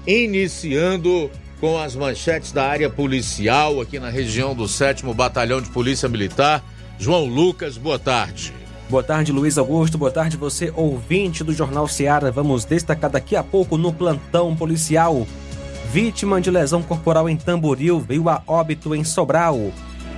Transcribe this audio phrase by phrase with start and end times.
[0.06, 1.30] iniciando
[1.60, 6.62] com as manchetes da área policial aqui na região do 7 Batalhão de Polícia Militar.
[6.98, 8.52] João Lucas, boa tarde.
[8.88, 9.98] Boa tarde, Luiz Augusto.
[9.98, 12.30] Boa tarde, você ouvinte do Jornal Seara.
[12.30, 15.26] Vamos destacar daqui a pouco no plantão policial.
[15.92, 19.72] Vítima de lesão corporal em Tamboril veio a óbito em Sobral.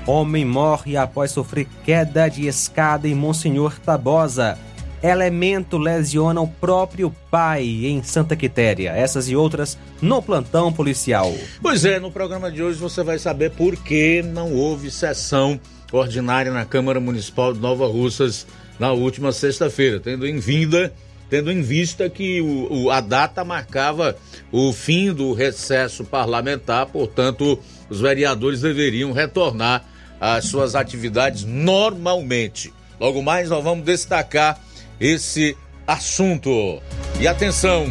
[0.09, 4.59] Homem morre após sofrer queda de escada em Monsenhor Tabosa.
[5.03, 8.92] Elemento lesiona o próprio pai em Santa Quitéria.
[8.92, 11.31] Essas e outras no plantão policial.
[11.61, 15.61] Pois é, no programa de hoje você vai saber por que não houve sessão
[15.92, 18.47] ordinária na Câmara Municipal de Nova Russas
[18.79, 20.90] na última sexta-feira, tendo em vinda,
[21.29, 24.17] tendo em vista que o, o, a data marcava
[24.51, 27.58] o fim do recesso parlamentar, portanto,
[27.90, 29.85] os vereadores deveriam retornar
[30.20, 32.73] as suas atividades normalmente.
[32.98, 34.58] Logo mais nós vamos destacar
[35.01, 35.56] esse
[35.86, 36.83] assunto.
[37.20, 37.86] E atenção!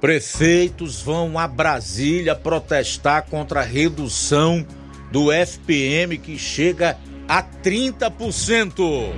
[0.00, 4.64] Prefeitos vão a Brasília protestar contra a redução
[5.10, 9.14] do FPM que chega a 30%.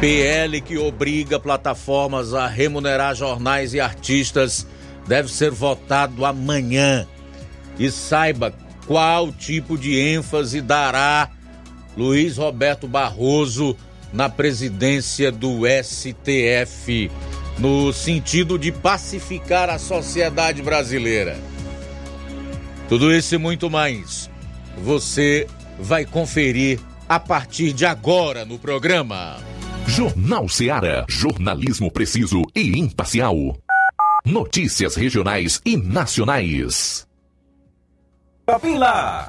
[0.00, 4.66] PL que obriga plataformas a remunerar jornais e artistas
[5.06, 7.06] deve ser votado amanhã.
[7.78, 8.52] E saiba
[8.86, 11.30] qual tipo de ênfase dará
[11.96, 13.76] Luiz Roberto Barroso
[14.12, 17.10] na presidência do STF,
[17.58, 21.38] no sentido de pacificar a sociedade brasileira.
[22.88, 24.30] Tudo isso e muito mais
[24.78, 25.46] você
[25.78, 26.78] vai conferir
[27.08, 29.38] a partir de agora no programa.
[29.86, 31.04] Jornal Seara.
[31.08, 33.56] Jornalismo preciso e imparcial.
[34.26, 37.06] Notícias regionais e nacionais.
[38.76, 39.28] Lá.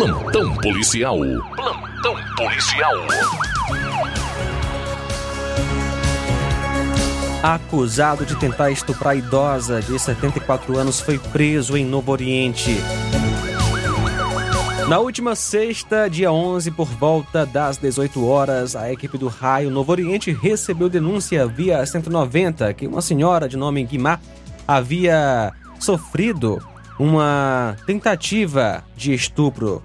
[0.00, 1.18] Plantão policial.
[1.54, 2.94] Plantão policial.
[7.42, 12.78] Acusado de tentar estuprar idosa de 74 anos foi preso em Novo Oriente.
[14.88, 19.92] Na última sexta, dia 11, por volta das 18 horas, a equipe do Raio Novo
[19.92, 24.18] Oriente recebeu denúncia via 190 que uma senhora de nome Guimar
[24.66, 26.58] havia sofrido
[27.00, 29.82] uma tentativa de estupro.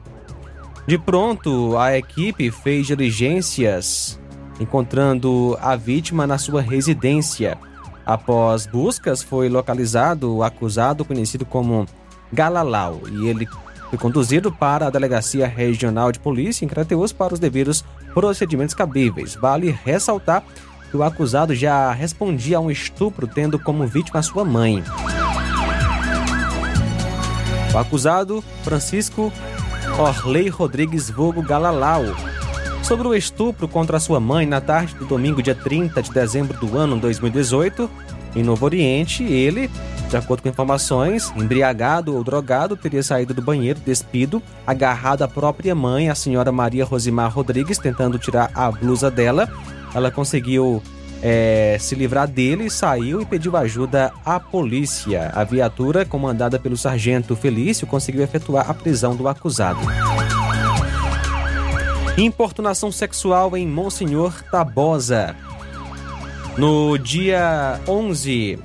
[0.86, 4.20] De pronto, a equipe fez diligências
[4.60, 7.58] encontrando a vítima na sua residência.
[8.06, 11.86] Após buscas, foi localizado o acusado conhecido como
[12.34, 13.48] Galalau e ele
[13.90, 19.36] foi conduzido para a Delegacia Regional de Polícia em Crateus para os devidos procedimentos cabíveis.
[19.36, 20.44] Vale ressaltar
[20.92, 24.84] que o acusado já respondia a um estupro tendo como vítima sua mãe.
[27.76, 29.34] O acusado, Francisco
[30.00, 32.04] Orley Rodrigues Vogo Galalau,
[32.82, 36.78] sobre o estupro contra sua mãe na tarde do domingo, dia 30 de dezembro do
[36.78, 37.90] ano 2018,
[38.34, 39.70] em Novo Oriente, ele,
[40.10, 45.76] de acordo com informações, embriagado ou drogado, teria saído do banheiro despido, agarrado à própria
[45.76, 49.50] mãe, a senhora Maria Rosimar Rodrigues, tentando tirar a blusa dela.
[49.94, 50.82] Ela conseguiu
[51.22, 55.32] é, se livrar dele, saiu e pediu ajuda à polícia.
[55.34, 59.80] A viatura, comandada pelo sargento Felício, conseguiu efetuar a prisão do acusado.
[62.18, 65.36] Importunação sexual em Monsenhor Tabosa.
[66.58, 68.58] No dia 11,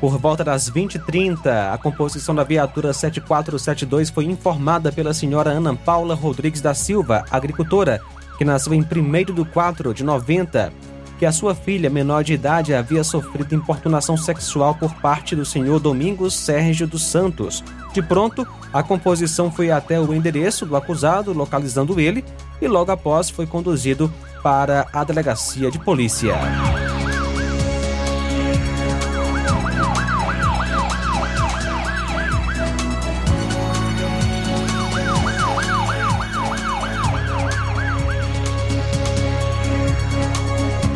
[0.00, 6.14] por volta das 20h30, a composição da viatura 7472 foi informada pela senhora Ana Paula
[6.14, 8.00] Rodrigues da Silva, agricultora,
[8.36, 10.72] que nasceu em 1 de 4 de 90,
[11.18, 15.80] que a sua filha, menor de idade, havia sofrido importunação sexual por parte do senhor
[15.80, 17.64] Domingos Sérgio dos Santos.
[17.92, 22.24] De pronto, a composição foi até o endereço do acusado, localizando ele,
[22.60, 26.34] e logo após foi conduzido para a delegacia de polícia.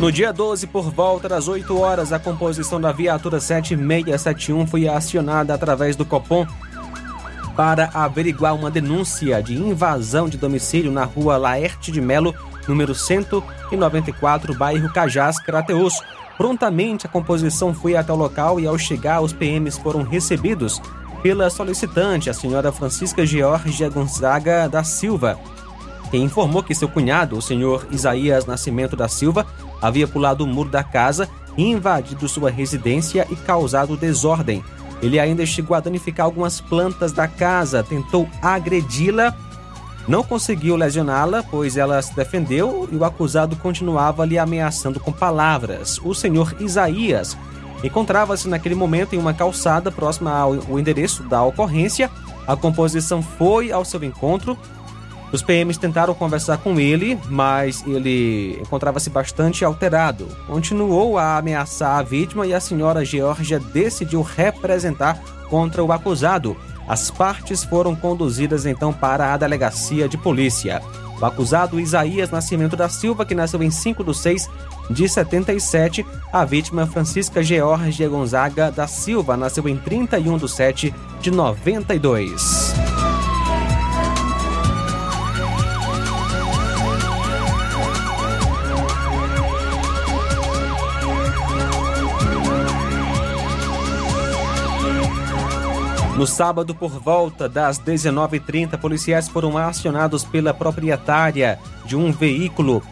[0.01, 5.53] No dia 12, por volta das 8 horas, a composição da viatura 7671 foi acionada
[5.53, 6.43] através do Copom
[7.55, 12.33] para averiguar uma denúncia de invasão de domicílio na rua Laerte de Melo,
[12.67, 16.01] número 194, bairro Cajás, Crateus.
[16.35, 20.81] Prontamente a composição foi até o local e ao chegar os PMs foram recebidos
[21.21, 25.37] pela solicitante, a senhora Francisca Georgia Gonzaga da Silva,
[26.11, 29.47] quem informou que seu cunhado, o senhor Isaías Nascimento da Silva,
[29.81, 34.63] havia pulado o muro da casa, invadido sua residência e causado desordem.
[35.01, 39.35] Ele ainda chegou a danificar algumas plantas da casa, tentou agredi-la,
[40.07, 45.99] não conseguiu lesioná-la, pois ela se defendeu e o acusado continuava lhe ameaçando com palavras.
[46.03, 47.37] O senhor Isaías
[47.83, 52.09] encontrava-se naquele momento em uma calçada próxima ao endereço da ocorrência.
[52.47, 54.57] A composição foi ao seu encontro,
[55.31, 60.27] os PMs tentaram conversar com ele, mas ele encontrava-se bastante alterado.
[60.45, 65.19] Continuou a ameaçar a vítima e a senhora Georgia decidiu representar
[65.49, 66.57] contra o acusado.
[66.87, 70.81] As partes foram conduzidas então para a delegacia de polícia.
[71.21, 74.49] O acusado Isaías Nascimento da Silva, que nasceu em 5 de 6
[74.89, 76.05] de 77.
[76.33, 82.73] A vítima Francisca Georgia Gonzaga da Silva nasceu em 31 de 7 de 92.
[96.21, 102.83] No sábado, por volta das 19h30, policiais foram acionados pela proprietária de um veículo,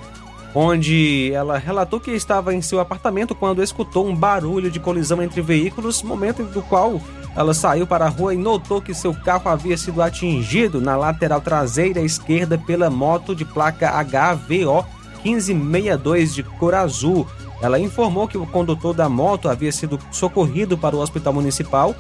[0.56, 5.44] onde ela relatou que estava em seu apartamento quando escutou um barulho de colisão entre
[5.44, 7.00] veículos, momento do qual
[7.36, 11.40] ela saiu para a rua e notou que seu carro havia sido atingido na lateral
[11.40, 14.84] traseira esquerda pela moto de placa HVO
[15.24, 17.28] 1562 de cor azul.
[17.62, 21.94] Ela informou que o condutor da moto havia sido socorrido para o hospital municipal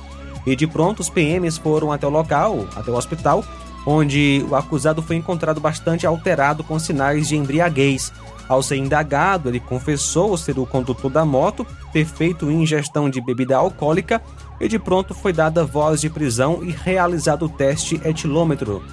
[0.45, 3.43] e de pronto os PMs foram até o local, até o hospital,
[3.85, 8.11] onde o acusado foi encontrado bastante alterado com sinais de embriaguez.
[8.47, 13.57] Ao ser indagado, ele confessou ser o condutor da moto, ter feito ingestão de bebida
[13.57, 14.21] alcoólica
[14.59, 18.83] e de pronto foi dada voz de prisão e realizado o teste etilômetro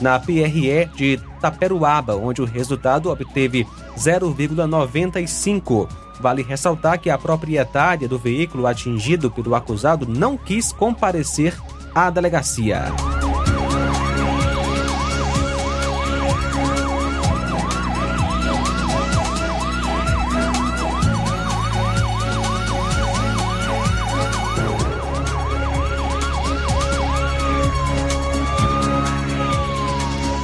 [0.00, 3.66] na PRE de Taperuaba, onde o resultado obteve
[3.96, 5.88] 0,95.
[6.20, 11.56] Vale ressaltar que a proprietária do veículo atingido pelo acusado não quis comparecer
[11.94, 12.86] à delegacia.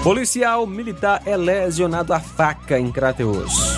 [0.09, 3.78] Policial militar é lesionado a faca em Crateus.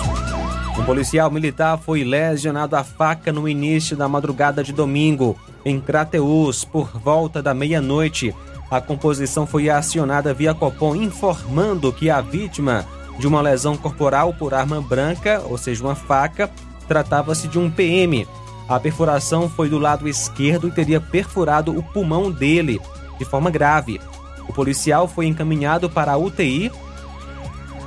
[0.81, 6.65] Um policial militar foi lesionado a faca no início da madrugada de domingo, em Crateus,
[6.65, 8.33] por volta da meia-noite.
[8.69, 12.83] A composição foi acionada via Copom informando que a vítima
[13.19, 16.49] de uma lesão corporal por arma branca, ou seja, uma faca,
[16.87, 18.27] tratava-se de um PM.
[18.67, 22.81] A perfuração foi do lado esquerdo e teria perfurado o pulmão dele,
[23.19, 24.01] de forma grave.
[24.49, 26.71] O policial foi encaminhado para a UTI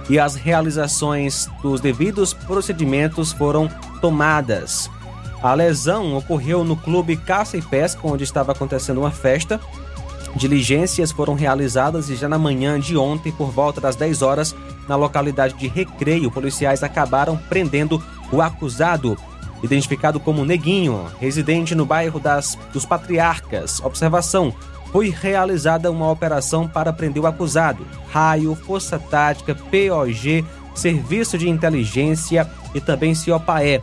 [0.08, 3.68] e as realizações dos devidos procedimentos foram
[4.00, 4.90] tomadas.
[5.42, 9.61] A lesão ocorreu no Clube Caça e Pesca, onde estava acontecendo uma festa.
[10.34, 14.54] Diligências foram realizadas e já na manhã de ontem, por volta das 10 horas,
[14.88, 19.16] na localidade de Recreio, policiais acabaram prendendo o acusado,
[19.62, 23.80] identificado como Neguinho, residente no bairro das, dos Patriarcas.
[23.80, 24.52] Observação:
[24.94, 27.84] foi realizada uma operação para prender o acusado.
[28.12, 33.82] Raio, Força Tática, POG, Serviço de Inteligência e também CIOPAE.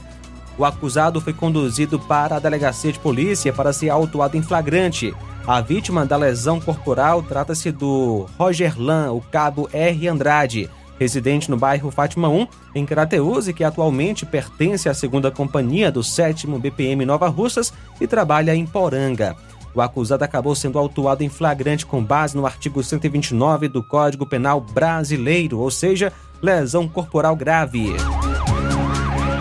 [0.58, 5.14] O acusado foi conduzido para a delegacia de polícia para ser autuado em flagrante.
[5.46, 10.08] A vítima da lesão corporal trata-se do Roger Lan, o cabo R.
[10.08, 15.92] Andrade, residente no bairro Fátima 1, em Crateus e que atualmente pertence à segunda companhia
[15.92, 19.36] do 7 BPM Nova Russas e trabalha em Poranga.
[19.74, 24.60] O acusado acabou sendo autuado em flagrante com base no artigo 129 do Código Penal
[24.60, 26.12] Brasileiro, ou seja,
[26.42, 27.96] lesão corporal grave.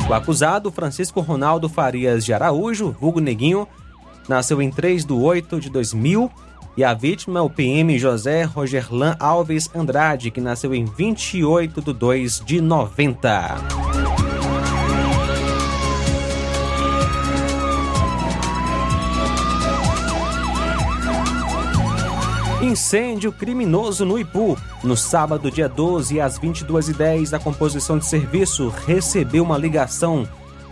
[0.08, 3.66] O acusado, Francisco Ronaldo Farias de Araújo, vulgo Neguinho,
[4.28, 6.30] nasceu em 3 de 8 de 2000
[6.76, 12.42] e a vítima, o PM José Rogerlan Alves Andrade, que nasceu em 28 de 2
[12.44, 13.89] de 90.
[22.70, 24.56] Incêndio criminoso no Ipu.
[24.84, 30.28] No sábado, dia 12, às 22h10, a composição de serviço recebeu uma ligação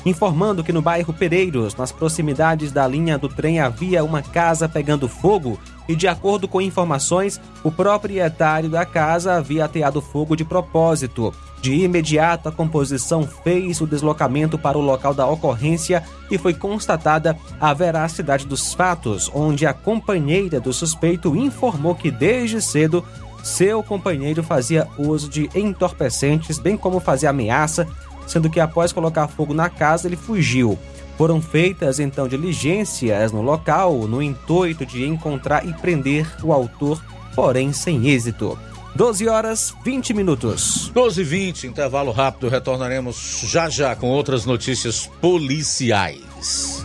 [0.07, 5.09] informando que no bairro Pereiros, nas proximidades da linha do trem, havia uma casa pegando
[5.09, 11.35] fogo e, de acordo com informações, o proprietário da casa havia ateado fogo de propósito.
[11.61, 17.37] De imediato, a composição fez o deslocamento para o local da ocorrência e foi constatada
[17.61, 23.05] a veracidade dos fatos, onde a companheira do suspeito informou que desde cedo
[23.43, 27.87] seu companheiro fazia uso de entorpecentes, bem como fazia ameaça,
[28.27, 30.79] sendo que após colocar fogo na casa ele fugiu.
[31.17, 37.03] Foram feitas então diligências no local no intuito de encontrar e prender o autor,
[37.35, 38.57] porém sem êxito.
[38.99, 40.91] 12 horas 20 minutos.
[40.93, 42.49] 12 e 20, intervalo rápido.
[42.49, 46.85] Retornaremos já já com outras notícias policiais.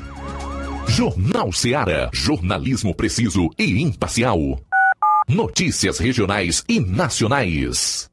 [0.87, 2.11] Jornal Seara.
[2.13, 4.37] Jornalismo preciso e imparcial.
[5.27, 8.12] Notícias regionais e nacionais.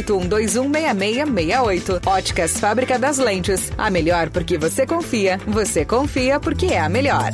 [0.03, 2.05] 981216668.
[2.05, 3.71] Óticas Fábrica das Lentes.
[3.77, 5.39] A melhor porque você confia.
[5.47, 7.31] Você confia porque é a melhor.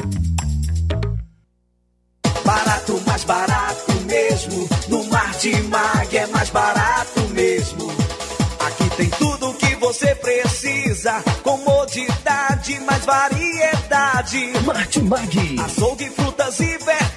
[2.43, 4.69] Barato, mais barato mesmo.
[4.87, 7.87] No Martimag é mais barato mesmo.
[8.65, 11.21] Aqui tem tudo o que você precisa.
[11.43, 14.53] Comodidade, mais variedade.
[14.65, 15.59] Martimag.
[15.59, 17.16] Açougue, frutas e verduras.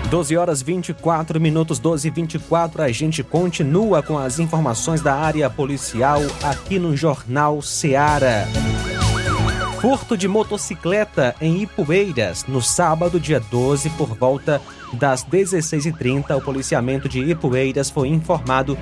[0.10, 2.82] 12 horas 24 minutos, 12 e 24.
[2.82, 8.46] A gente continua com as informações da área policial aqui no Jornal Ceará.
[9.82, 14.62] Furto de motocicleta em Ipueiras, no sábado, dia 12, por volta
[14.94, 16.38] das 16h30.
[16.38, 18.78] O policiamento de Ipueiras foi informado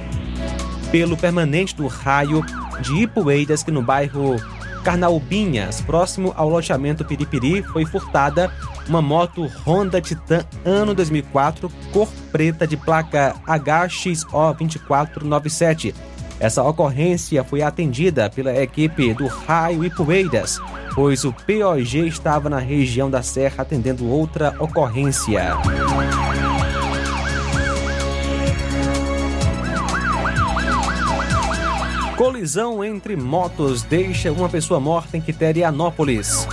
[0.91, 2.45] pelo permanente do raio
[2.79, 4.35] de Ipueiras, que no bairro
[4.83, 8.51] Carnaubinhas, próximo ao loteamento Piripiri, foi furtada
[8.87, 15.95] uma moto Honda Titan ano 2004, cor preta de placa HXO2497,
[16.39, 20.59] Essa ocorrência foi atendida pela equipe do Raio Poeiras,
[20.93, 25.53] pois o POG estava na região da Serra atendendo outra ocorrência.
[32.23, 36.47] Colisão entre motos deixa uma pessoa morta em Quiterianópolis.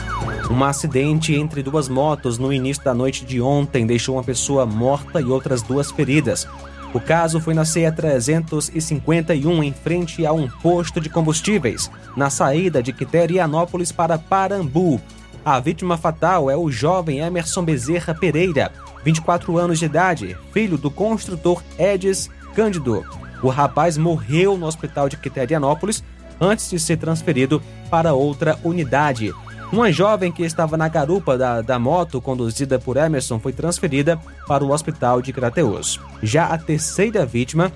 [0.50, 5.20] Um acidente entre duas motos no início da noite de ontem deixou uma pessoa morta
[5.20, 6.44] e outras duas feridas.
[6.92, 12.82] O caso foi na CE 351, em frente a um posto de combustíveis, na saída
[12.82, 15.00] de Quiterianópolis para Parambu.
[15.44, 18.72] A vítima fatal é o jovem Emerson Bezerra Pereira,
[19.04, 23.04] 24 anos de idade, filho do construtor Edis Cândido.
[23.42, 26.02] O rapaz morreu no hospital de Quiterianópolis
[26.40, 29.32] antes de ser transferido para outra unidade.
[29.72, 34.64] Uma jovem que estava na garupa da, da moto conduzida por Emerson foi transferida para
[34.64, 36.00] o hospital de Crateus.
[36.22, 37.70] Já a terceira vítima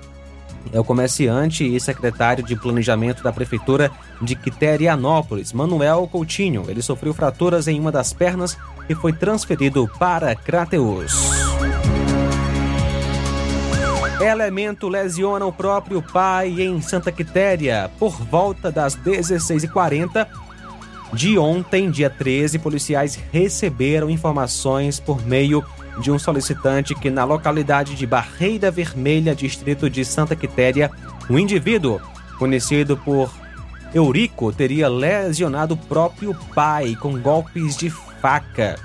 [0.73, 6.65] é o comerciante e secretário de planejamento da prefeitura de Quiterianópolis, Manuel Coutinho.
[6.67, 8.57] Ele sofreu fraturas em uma das pernas
[8.89, 11.13] e foi transferido para Crateus.
[14.19, 17.91] Elemento lesiona o próprio pai em Santa Quitéria.
[17.99, 20.25] Por volta das 16h40
[21.13, 25.63] de ontem, dia 13, policiais receberam informações por meio
[25.99, 30.89] de um solicitante que na localidade de Barreira Vermelha, distrito de Santa Quitéria,
[31.29, 31.99] um indivíduo
[32.37, 33.29] conhecido por
[33.93, 38.75] Eurico teria lesionado o próprio pai com golpes de faca.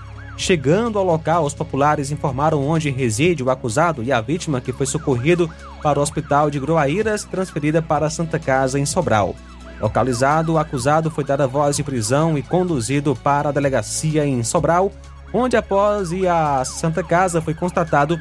[0.40, 4.86] Chegando ao local, os populares informaram onde reside o acusado e a vítima que foi
[4.86, 5.50] socorrido
[5.82, 9.36] para o hospital de Groaíras, transferida para a Santa Casa em Sobral.
[9.78, 14.42] Localizado, o acusado foi dado a voz de prisão e conduzido para a delegacia em
[14.42, 14.90] Sobral,
[15.30, 18.18] onde após ir à Santa Casa foi constatado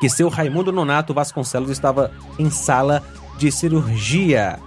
[0.00, 3.02] que seu Raimundo Nonato Vasconcelos estava em sala
[3.38, 4.58] de cirurgia.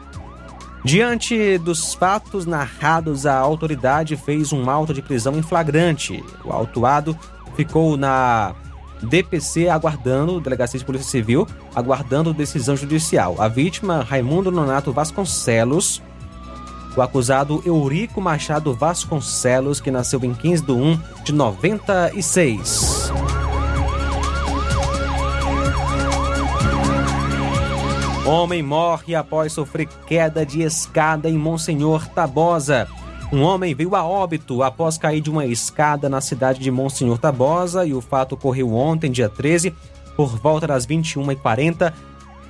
[0.83, 6.23] Diante dos fatos narrados, a autoridade fez um auto de prisão em flagrante.
[6.43, 7.17] O autuado
[7.55, 8.55] ficou na
[9.03, 13.35] DPC aguardando, Delegacia de Polícia Civil, aguardando decisão judicial.
[13.39, 16.01] A vítima, Raimundo Nonato Vasconcelos,
[16.95, 23.11] o acusado Eurico Machado Vasconcelos, que nasceu em 15 de 1 de 96.
[28.31, 32.87] Homem morre após sofrer queda de escada em Monsenhor Tabosa.
[33.29, 37.85] Um homem veio a óbito após cair de uma escada na cidade de Monsenhor Tabosa
[37.85, 39.75] e o fato ocorreu ontem, dia 13,
[40.15, 41.91] por volta das 21h40,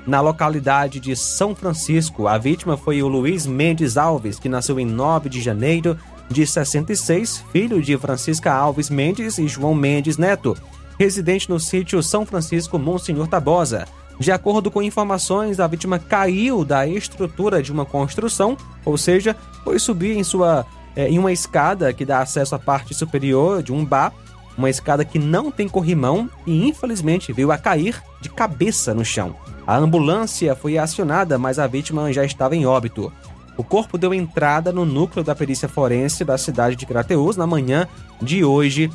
[0.05, 2.27] na localidade de São Francisco.
[2.27, 5.97] A vítima foi o Luiz Mendes Alves, que nasceu em 9 de janeiro
[6.29, 10.55] de 66, filho de Francisca Alves Mendes e João Mendes Neto,
[10.99, 13.87] residente no sítio São Francisco Monsenhor Tabosa.
[14.19, 19.79] De acordo com informações, a vítima caiu da estrutura de uma construção, ou seja, foi
[19.79, 23.85] subir em sua é, em uma escada que dá acesso à parte superior de um
[23.85, 24.13] bar,
[24.57, 29.35] uma escada que não tem corrimão e infelizmente veio a cair de cabeça no chão.
[29.65, 33.11] A ambulância foi acionada, mas a vítima já estava em óbito.
[33.57, 37.87] O corpo deu entrada no núcleo da perícia forense da cidade de Crateus na manhã
[38.21, 38.89] de hoje,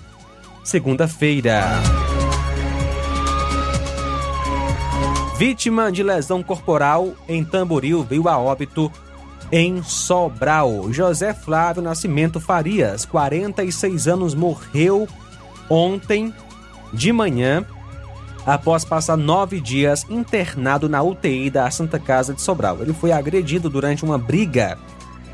[0.65, 1.63] segunda-feira.
[5.37, 8.91] Vítima de lesão corporal em Tamboril veio a óbito
[9.53, 10.91] em Sobral.
[10.91, 15.07] José Flávio Nascimento Farias, 46 anos, morreu
[15.69, 16.33] ontem
[16.91, 17.67] de manhã
[18.47, 22.79] após passar nove dias internado na UTI da Santa Casa de Sobral.
[22.81, 24.79] Ele foi agredido durante uma briga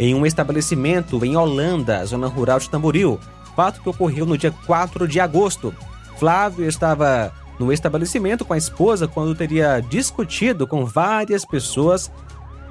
[0.01, 3.21] em um estabelecimento em Holanda, zona rural de Tamboril.
[3.55, 5.73] Fato que ocorreu no dia 4 de agosto.
[6.19, 12.11] Flávio estava no estabelecimento com a esposa quando teria discutido com várias pessoas.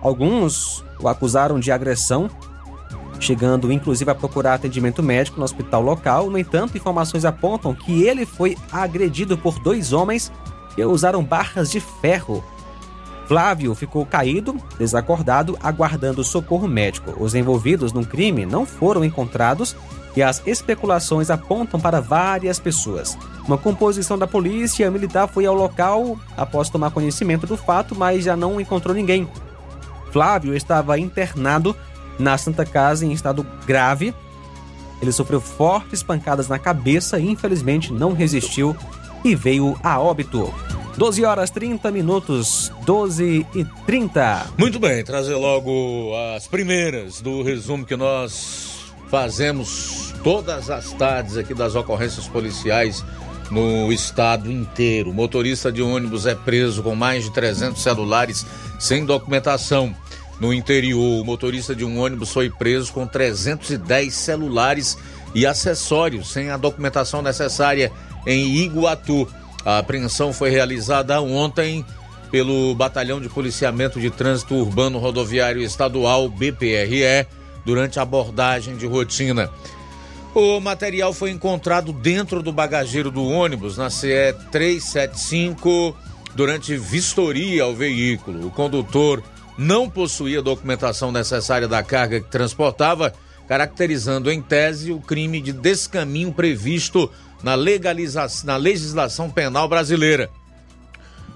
[0.02, 2.30] Alguns o acusaram de agressão,
[3.20, 6.30] chegando inclusive a procurar atendimento médico no hospital local.
[6.30, 10.32] No entanto, informações apontam que ele foi agredido por dois homens
[10.76, 12.44] que usaram barras de ferro.
[13.28, 17.16] Flávio ficou caído, desacordado, aguardando socorro médico.
[17.18, 19.76] Os envolvidos no crime não foram encontrados
[20.16, 23.18] e as especulações apontam para várias pessoas.
[23.48, 28.36] Uma composição da polícia militar foi ao local após tomar conhecimento do fato, mas já
[28.36, 29.28] não encontrou ninguém.
[30.12, 31.76] Flávio estava internado
[32.20, 34.14] na Santa Casa em estado grave.
[35.02, 38.76] Ele sofreu fortes pancadas na cabeça e infelizmente não resistiu
[39.24, 40.54] e veio a óbito.
[40.98, 44.48] 12 horas 30 minutos, 12 e 30.
[44.58, 48.71] Muito bem, trazer logo as primeiras do resumo que nós
[49.12, 53.04] fazemos todas as tardes aqui das ocorrências policiais
[53.52, 55.10] no estado inteiro.
[55.10, 58.46] O motorista de ônibus é preso com mais de 300 celulares
[58.80, 59.94] sem documentação.
[60.40, 64.98] No interior, o motorista de um ônibus foi preso com 310 celulares
[65.36, 67.92] e acessórios sem a documentação necessária
[68.26, 69.28] em Iguatu.
[69.66, 71.86] A apreensão foi realizada ontem
[72.32, 77.28] pelo Batalhão de Policiamento de Trânsito Urbano Rodoviário Estadual, BPRE,
[77.66, 79.50] durante a abordagem de rotina.
[80.34, 85.96] O material foi encontrado dentro do bagageiro do ônibus na CE 375
[86.34, 88.48] durante vistoria ao veículo.
[88.48, 89.22] O condutor
[89.58, 93.14] não possuía documentação necessária da carga que transportava,
[93.46, 97.12] caracterizando em tese o crime de descaminho previsto
[97.44, 97.58] na,
[98.46, 100.30] na legislação penal brasileira.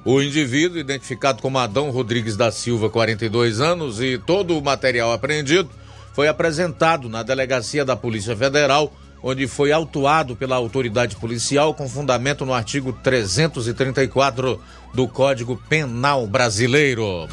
[0.05, 5.69] O indivíduo, identificado como Adão Rodrigues da Silva, 42 anos, e todo o material apreendido
[6.15, 12.45] foi apresentado na delegacia da Polícia Federal, onde foi autuado pela autoridade policial com fundamento
[12.45, 14.62] no artigo 334
[14.93, 17.28] do Código Penal Brasileiro.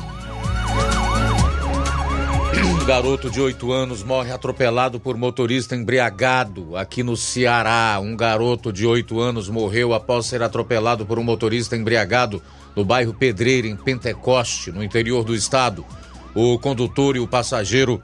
[2.83, 8.01] Um garoto de 8 anos morre atropelado por motorista embriagado aqui no Ceará.
[8.03, 12.43] Um garoto de 8 anos morreu após ser atropelado por um motorista embriagado
[12.75, 15.87] no bairro Pedreira, em Pentecoste, no interior do estado.
[16.35, 18.03] O condutor e o passageiro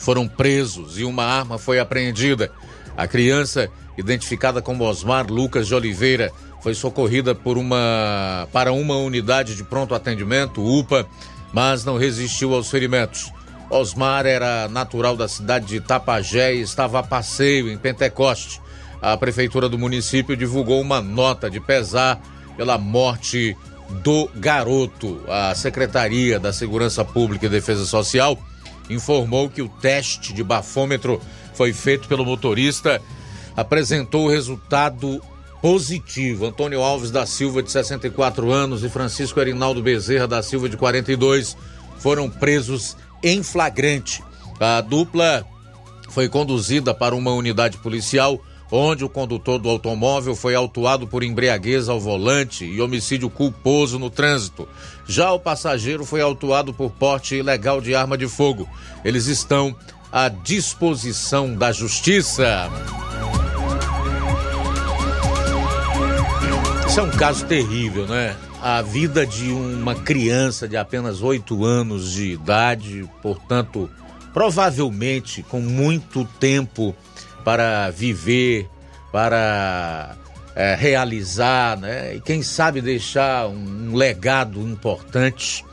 [0.00, 2.50] foram presos e uma arma foi apreendida.
[2.96, 9.54] A criança, identificada como Osmar Lucas de Oliveira, foi socorrida por uma para uma unidade
[9.54, 11.06] de pronto atendimento, UPA,
[11.52, 13.32] mas não resistiu aos ferimentos.
[13.70, 18.60] Osmar era natural da cidade de Tapajé e estava a passeio em Pentecoste.
[19.00, 22.20] A prefeitura do município divulgou uma nota de pesar
[22.56, 23.56] pela morte
[24.02, 25.22] do garoto.
[25.28, 28.36] A Secretaria da Segurança Pública e Defesa Social
[28.94, 31.20] informou que o teste de bafômetro
[31.54, 33.00] foi feito pelo motorista,
[33.56, 35.20] apresentou o resultado
[35.60, 36.46] positivo.
[36.46, 41.56] Antônio Alves da Silva, de 64 anos, e Francisco Erinaldo Bezerra da Silva, de 42,
[41.98, 44.22] foram presos em flagrante.
[44.58, 45.46] A dupla
[46.08, 51.88] foi conduzida para uma unidade policial onde o condutor do automóvel foi autuado por embriaguez
[51.88, 54.68] ao volante e homicídio culposo no trânsito.
[55.10, 58.68] Já o passageiro foi autuado por porte ilegal de arma de fogo.
[59.04, 59.74] Eles estão
[60.12, 62.70] à disposição da justiça.
[66.86, 68.36] Isso é um caso terrível, né?
[68.62, 73.90] A vida de uma criança de apenas oito anos de idade, portanto,
[74.32, 76.94] provavelmente com muito tempo
[77.44, 78.68] para viver,
[79.10, 80.14] para
[80.54, 82.16] é, realizar, né?
[82.16, 85.64] E quem sabe deixar um legado importante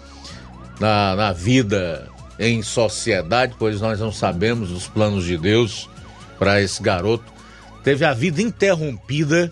[0.79, 2.07] na, na vida
[2.39, 5.89] em sociedade, pois nós não sabemos os planos de Deus
[6.37, 7.25] para esse garoto.
[7.83, 9.51] Teve a vida interrompida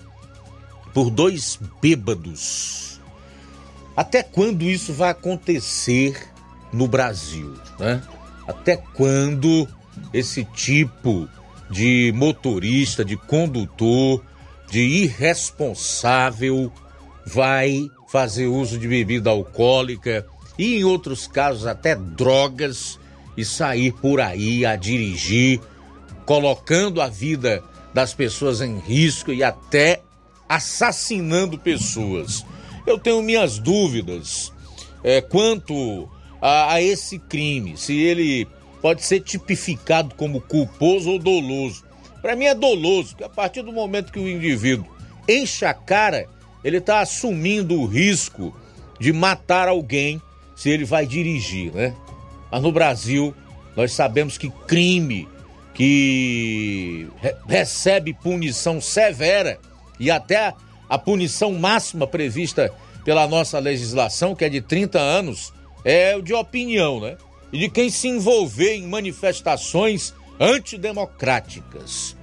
[0.93, 2.99] por dois bêbados.
[3.97, 6.29] Até quando isso vai acontecer
[6.71, 8.01] no Brasil, né?
[8.47, 9.67] Até quando
[10.13, 11.27] esse tipo
[11.69, 14.21] de motorista, de condutor,
[14.69, 16.71] de irresponsável
[17.25, 20.25] vai fazer uso de bebida alcoólica
[20.58, 22.99] e, em outros casos, até drogas
[23.36, 25.60] e sair por aí a dirigir,
[26.25, 30.01] colocando a vida das pessoas em risco e até
[30.47, 32.45] assassinando pessoas.
[32.86, 34.54] Eu tenho minhas dúvidas
[35.04, 36.10] é, quanto
[36.41, 38.47] a, a esse crime, se ele
[38.82, 41.85] pode ser tipificado como culposo ou doloso.
[42.25, 44.88] Para mim é doloso, porque a partir do momento que o indivíduo
[45.29, 46.27] enche a cara,
[46.63, 48.51] ele está assumindo o risco
[48.99, 50.19] de matar alguém
[50.55, 51.95] se ele vai dirigir, né?
[52.51, 53.31] Mas no Brasil,
[53.75, 55.27] nós sabemos que crime
[55.75, 59.59] que re recebe punição severa
[59.99, 60.51] e até
[60.89, 66.33] a punição máxima prevista pela nossa legislação, que é de 30 anos, é o de
[66.33, 67.17] opinião, né?
[67.53, 72.15] e de quem se envolver em manifestações antidemocráticas.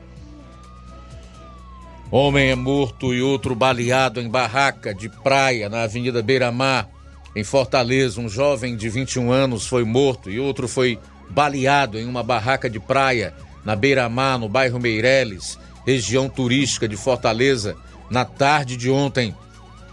[2.10, 6.88] Homem é morto e outro baleado em barraca de praia na Avenida Beira-Mar,
[7.34, 8.20] em Fortaleza.
[8.20, 10.98] Um jovem de 21 anos foi morto e outro foi
[11.30, 17.76] baleado em uma barraca de praia na Beira-Mar, no bairro Meireles, região turística de Fortaleza,
[18.10, 19.34] na tarde de ontem.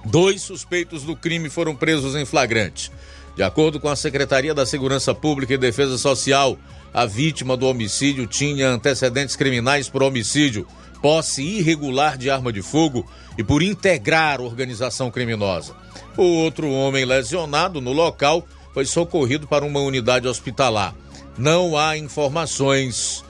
[0.03, 2.91] Dois suspeitos do crime foram presos em flagrante.
[3.35, 6.57] De acordo com a Secretaria da Segurança Pública e Defesa Social,
[6.93, 10.67] a vítima do homicídio tinha antecedentes criminais por homicídio,
[11.01, 13.05] posse irregular de arma de fogo
[13.37, 15.75] e por integrar organização criminosa.
[16.17, 20.93] O outro homem lesionado no local foi socorrido para uma unidade hospitalar.
[21.37, 23.23] Não há informações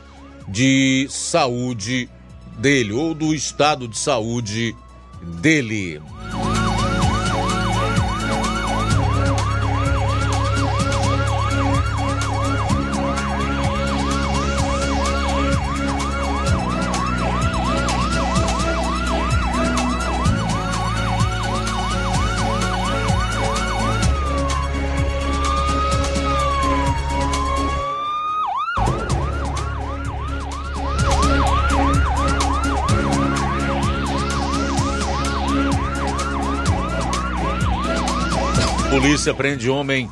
[0.48, 2.10] de saúde
[2.58, 4.76] dele ou do estado de saúde
[5.22, 6.02] dele.
[39.20, 40.10] Polícia prende homem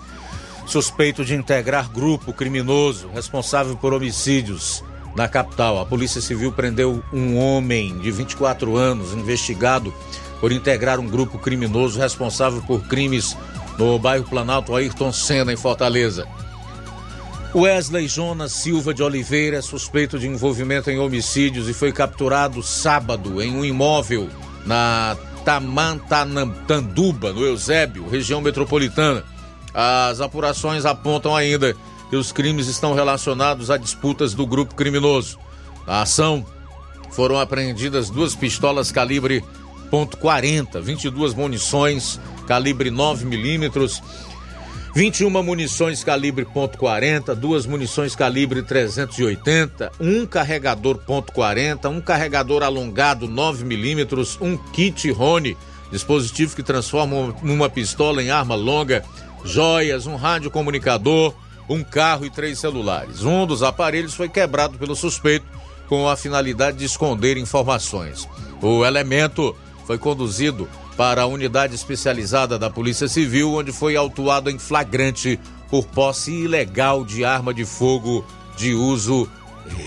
[0.66, 4.84] suspeito de integrar grupo criminoso responsável por homicídios
[5.16, 5.80] na capital.
[5.80, 9.94] A Polícia Civil prendeu um homem de 24 anos investigado
[10.42, 13.38] por integrar um grupo criminoso responsável por crimes
[13.78, 16.28] no bairro Planalto Ayrton Senna, em Fortaleza.
[17.56, 23.42] Wesley Jonas Silva de Oliveira é suspeito de envolvimento em homicídios e foi capturado sábado
[23.42, 24.28] em um imóvel
[24.66, 25.16] na
[25.48, 29.24] Tamantanduba, no Eusébio, região metropolitana.
[29.74, 31.74] As apurações apontam ainda
[32.10, 35.40] que os crimes estão relacionados a disputas do grupo criminoso.
[35.88, 36.46] Na ação,
[37.12, 39.42] foram apreendidas duas pistolas calibre
[39.90, 44.04] .40, 22 munições calibre 9 milímetros,
[44.98, 53.64] 21 munições calibre .40, duas munições calibre 380, um carregador .40, um carregador alongado 9
[53.64, 55.56] milímetros, um kit Rony,
[55.92, 59.06] dispositivo que transforma uma pistola em arma longa,
[59.46, 61.32] joias, um rádio comunicador,
[61.70, 63.22] um carro e três celulares.
[63.22, 65.46] Um dos aparelhos foi quebrado pelo suspeito
[65.88, 68.28] com a finalidade de esconder informações.
[68.64, 69.56] O elemento
[69.86, 75.86] foi conduzido para a unidade especializada da Polícia Civil, onde foi autuado em flagrante por
[75.86, 78.26] posse ilegal de arma de fogo
[78.58, 79.30] de uso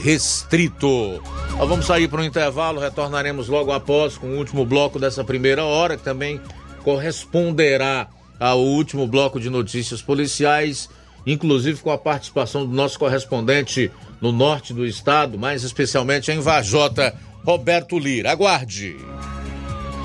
[0.03, 1.21] restrito.
[1.59, 5.65] Nós vamos sair para um intervalo, retornaremos logo após com o último bloco dessa primeira
[5.65, 6.41] hora, que também
[6.85, 10.89] corresponderá ao último bloco de notícias policiais,
[11.27, 17.15] inclusive com a participação do nosso correspondente no norte do estado, mais especialmente em Vajota,
[17.45, 18.31] Roberto Lira.
[18.31, 18.97] Aguarde!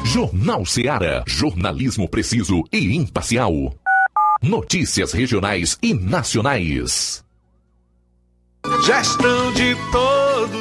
[0.05, 1.23] Jornal Seara.
[1.25, 3.51] Jornalismo preciso e imparcial.
[4.39, 7.25] Notícias regionais e nacionais.
[8.85, 10.14] Gestão de todos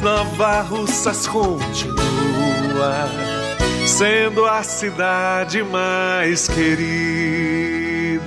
[0.00, 3.08] Nova Russas continua
[3.84, 8.26] sendo a cidade mais querida.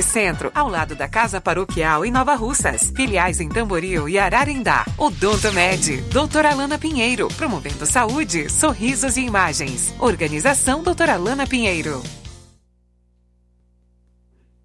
[0.01, 2.91] Centro, ao lado da Casa Paroquial em Nova Russas.
[2.95, 4.85] Filiais em Tamboril e Ararindá.
[4.97, 9.93] Odonto Med, doutora Alana Pinheiro, promovendo saúde, sorrisos e imagens.
[9.99, 12.01] Organização doutora Alana Pinheiro.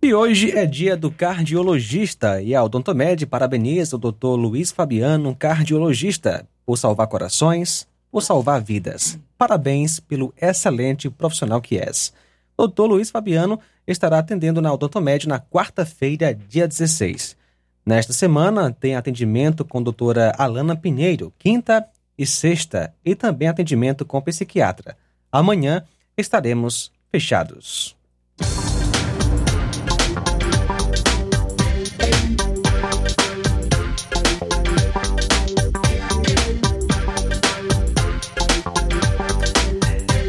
[0.03, 4.37] E hoje é dia do cardiologista e a Odontomed parabeniza o Dr.
[4.37, 9.19] Luiz Fabiano, cardiologista, por salvar corações, por salvar vidas.
[9.37, 12.13] Parabéns pelo excelente profissional que és.
[12.57, 12.85] Dr.
[12.85, 17.37] Luiz Fabiano estará atendendo na Odontomed na quarta-feira, dia 16.
[17.85, 21.87] Nesta semana, tem atendimento com a doutora Alana Pinheiro, quinta
[22.19, 24.97] e sexta, e também atendimento com psiquiatra.
[25.31, 25.85] Amanhã
[26.17, 27.96] estaremos fechados.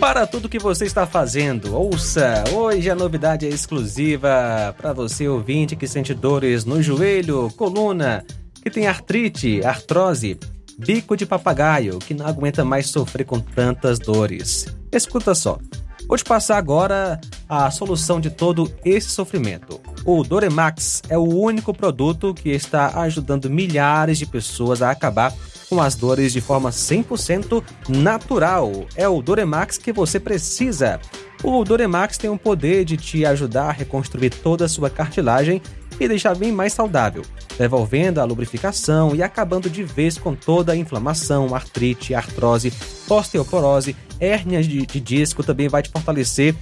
[0.07, 2.45] Para tudo que você está fazendo, ouça!
[2.53, 8.25] Hoje a novidade é exclusiva para você ouvinte que sente dores no joelho, coluna,
[8.63, 10.39] que tem artrite, artrose,
[10.79, 14.67] bico de papagaio, que não aguenta mais sofrer com tantas dores.
[14.93, 15.59] Escuta só.
[16.07, 19.81] Vou te passar agora a solução de todo esse sofrimento.
[20.05, 25.33] O Doremax é o único produto que está ajudando milhares de pessoas a acabar
[25.69, 28.85] com as dores de forma 100% natural.
[28.95, 30.99] É o Doremax que você precisa.
[31.43, 35.61] O Doremax tem o poder de te ajudar a reconstruir toda a sua cartilagem
[35.99, 37.23] e deixar bem mais saudável,
[37.57, 42.71] devolvendo a lubrificação e acabando de vez com toda a inflamação, artrite, artrose,
[43.09, 46.55] osteoporose, hérnia de, de disco também vai te fortalecer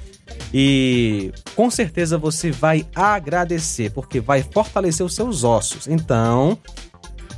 [0.53, 5.88] e com certeza você vai agradecer porque vai fortalecer os seus ossos.
[5.88, 6.58] Então,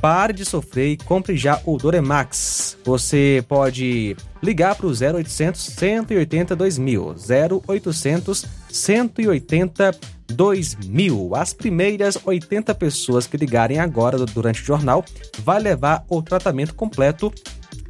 [0.00, 2.78] Pare de sofrer e compre já o Doremax.
[2.84, 7.14] Você pode ligar para o 0800 180 2000.
[7.66, 9.90] 0800 180
[10.28, 11.34] 2000.
[11.34, 15.04] As primeiras 80 pessoas que ligarem agora durante o jornal
[15.40, 17.32] vai levar o tratamento completo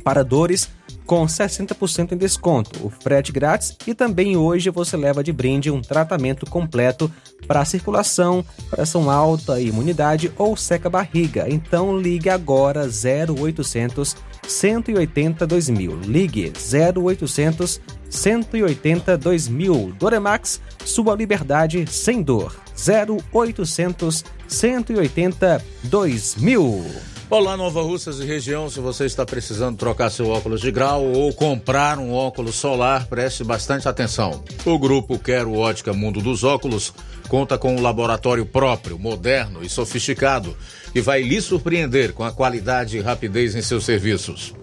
[0.03, 0.71] para dores
[1.09, 5.81] com 60% em desconto, o frete grátis e também hoje você leva de brinde um
[5.81, 7.11] tratamento completo
[7.49, 11.46] para circulação, pressão alta, imunidade ou seca barriga.
[11.49, 14.14] Então ligue agora 0800
[14.46, 16.01] 180 2000.
[16.05, 17.80] Ligue 0800
[18.11, 19.94] 180 2000.
[19.99, 22.55] Doremax, sua liberdade sem dor.
[22.76, 27.18] 0800 180 2000.
[27.31, 28.70] Olá, Nova Russas e região.
[28.70, 33.45] Se você está precisando trocar seu óculos de grau ou comprar um óculos solar, preste
[33.45, 34.43] bastante atenção.
[34.64, 36.91] O grupo Quero Ótica Mundo dos Óculos
[37.29, 40.57] conta com um laboratório próprio, moderno e sofisticado,
[40.91, 44.55] que vai lhe surpreender com a qualidade e rapidez em seus serviços.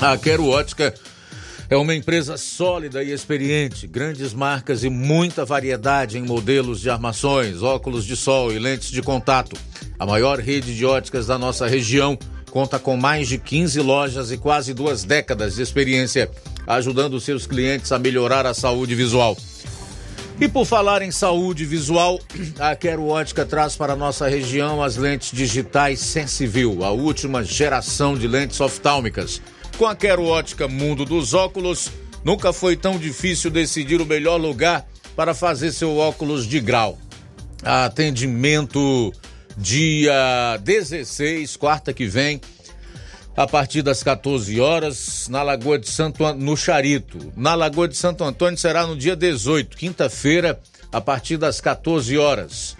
[0.00, 0.94] A Quero Ótica
[1.68, 7.62] é uma empresa sólida e experiente, grandes marcas e muita variedade em modelos de armações,
[7.62, 9.56] óculos de sol e lentes de contato.
[9.98, 12.16] A maior rede de óticas da nossa região
[12.50, 16.30] conta com mais de 15 lojas e quase duas décadas de experiência,
[16.66, 19.36] ajudando seus clientes a melhorar a saúde visual.
[20.38, 22.20] E por falar em saúde visual,
[22.60, 28.16] a Quero Ótica traz para a nossa região as lentes digitais Sensivil, a última geração
[28.16, 29.40] de lentes oftálmicas.
[29.78, 31.90] Com a Quero Ótica Mundo dos Óculos,
[32.24, 36.98] nunca foi tão difícil decidir o melhor lugar para fazer seu óculos de grau.
[37.62, 39.12] Atendimento
[39.54, 42.40] dia 16, quarta que vem,
[43.36, 46.32] a partir das 14 horas, na Lagoa de Santo An...
[46.32, 47.30] no Charito.
[47.36, 50.58] Na Lagoa de Santo Antônio será no dia 18, quinta-feira,
[50.90, 52.74] a partir das 14 horas.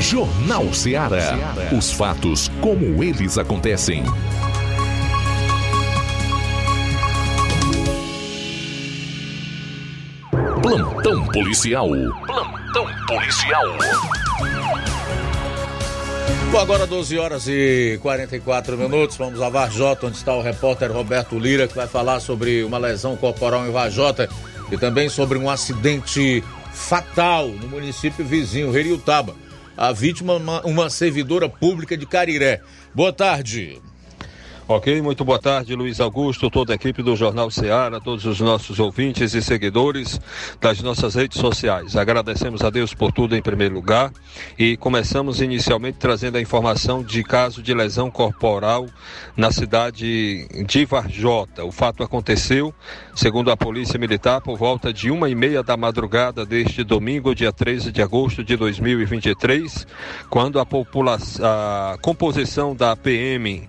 [0.00, 1.36] Jornal Ceará.
[1.76, 4.04] Os fatos como eles acontecem.
[10.64, 11.90] Plantão policial.
[12.24, 13.66] Plantão policial.
[16.50, 19.18] Bom, agora 12 horas e 44 minutos.
[19.18, 23.14] Vamos a Varjota, onde está o repórter Roberto Lira, que vai falar sobre uma lesão
[23.14, 24.26] corporal em Varjota
[24.72, 26.42] e também sobre um acidente
[26.72, 29.36] fatal no município vizinho, Reriutaba.
[29.76, 32.62] A vítima, uma, uma servidora pública de Cariré.
[32.94, 33.82] Boa tarde.
[34.66, 38.78] Ok, muito boa tarde, Luiz Augusto, toda a equipe do Jornal Ceará, todos os nossos
[38.78, 40.18] ouvintes e seguidores
[40.58, 41.94] das nossas redes sociais.
[41.96, 44.10] Agradecemos a Deus por tudo em primeiro lugar
[44.58, 48.86] e começamos inicialmente trazendo a informação de caso de lesão corporal
[49.36, 51.62] na cidade de Varjota.
[51.62, 52.72] O fato aconteceu,
[53.14, 57.52] segundo a Polícia Militar, por volta de uma e meia da madrugada deste domingo, dia
[57.52, 59.86] 13 de agosto de 2023,
[60.30, 63.68] quando a, a composição da PM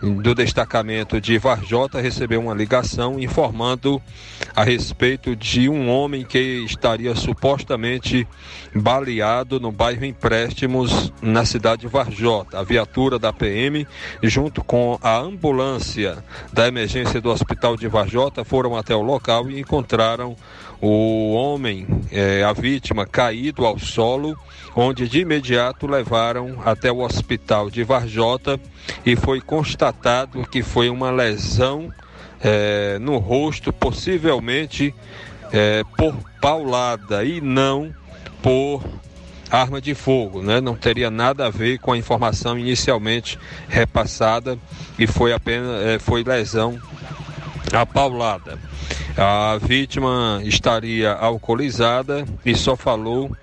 [0.00, 4.00] do destacamento de Varjota recebeu uma ligação informando
[4.54, 8.26] a respeito de um homem que estaria supostamente
[8.74, 12.58] baleado no bairro Empréstimos, na cidade de Varjota.
[12.58, 13.86] A viatura da PM,
[14.22, 16.22] junto com a ambulância
[16.52, 20.36] da emergência do hospital de Varjota, foram até o local e encontraram
[20.80, 24.36] o homem, é, a vítima, caído ao solo,
[24.74, 28.60] onde de imediato levaram até o hospital de Varjota
[29.04, 31.90] e foi constatado que foi uma lesão
[32.40, 34.94] é, no rosto, possivelmente
[35.52, 37.94] é, por paulada e não
[38.42, 38.82] por
[39.50, 40.60] arma de fogo, né?
[40.60, 44.58] Não teria nada a ver com a informação inicialmente repassada
[44.98, 46.78] e foi apenas é, foi lesão
[47.72, 48.58] apaulada.
[49.16, 53.34] A vítima estaria alcoolizada e só falou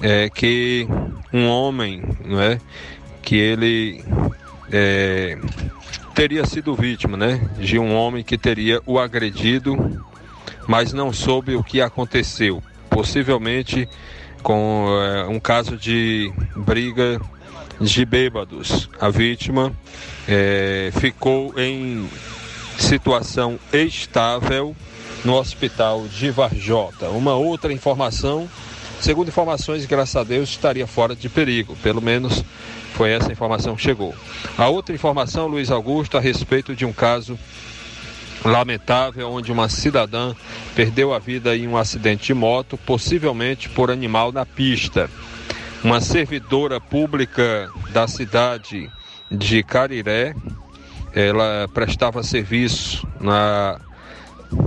[0.00, 0.86] é, que
[1.32, 2.58] um homem, não é,
[3.22, 4.04] que ele
[4.70, 5.38] é,
[6.14, 9.76] teria sido vítima, né, de um homem que teria o agredido
[10.66, 12.62] mas não soube o que aconteceu.
[12.88, 13.88] Possivelmente
[14.42, 17.20] com é, um caso de briga
[17.80, 18.88] de bêbados.
[19.00, 19.72] A vítima
[20.28, 22.08] é, ficou em
[22.78, 24.74] situação estável
[25.24, 27.08] no hospital de Varjota.
[27.10, 28.48] Uma outra informação,
[29.00, 32.44] segundo informações, graças a Deus, estaria fora de perigo, pelo menos
[32.94, 34.14] foi essa informação que chegou.
[34.56, 37.38] A outra informação, Luiz Augusto, a respeito de um caso
[38.44, 40.34] lamentável onde uma cidadã
[40.74, 45.08] perdeu a vida em um acidente de moto, possivelmente por animal na pista.
[45.82, 48.90] Uma servidora pública da cidade
[49.30, 50.34] de Cariré,
[51.14, 53.80] ela prestava serviço na,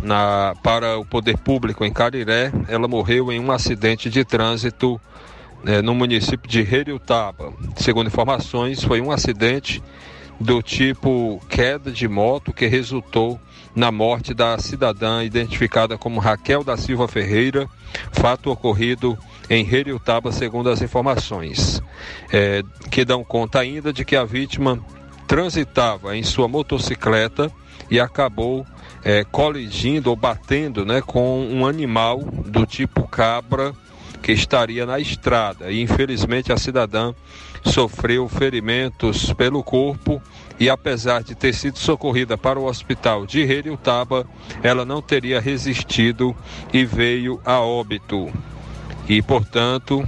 [0.01, 4.99] na, para o poder público em Cariré, ela morreu em um acidente de trânsito
[5.65, 7.53] é, no município de Heriutaba.
[7.75, 9.81] Segundo informações, foi um acidente
[10.39, 13.39] do tipo queda de moto que resultou
[13.75, 17.67] na morte da cidadã identificada como Raquel da Silva Ferreira,
[18.11, 19.17] fato ocorrido
[19.49, 21.81] em Heriutaba, segundo as informações,
[22.31, 24.79] é, que dão conta ainda de que a vítima
[25.27, 27.51] transitava em sua motocicleta
[27.89, 28.65] e acabou
[29.03, 33.73] é, colidindo ou batendo né, com um animal do tipo cabra
[34.21, 35.71] que estaria na estrada.
[35.71, 37.13] E infelizmente a cidadã
[37.63, 40.21] sofreu ferimentos pelo corpo
[40.59, 44.25] e apesar de ter sido socorrida para o hospital de Heriutaba,
[44.63, 46.35] ela não teria resistido
[46.73, 48.31] e veio a óbito.
[49.07, 50.07] E, portanto,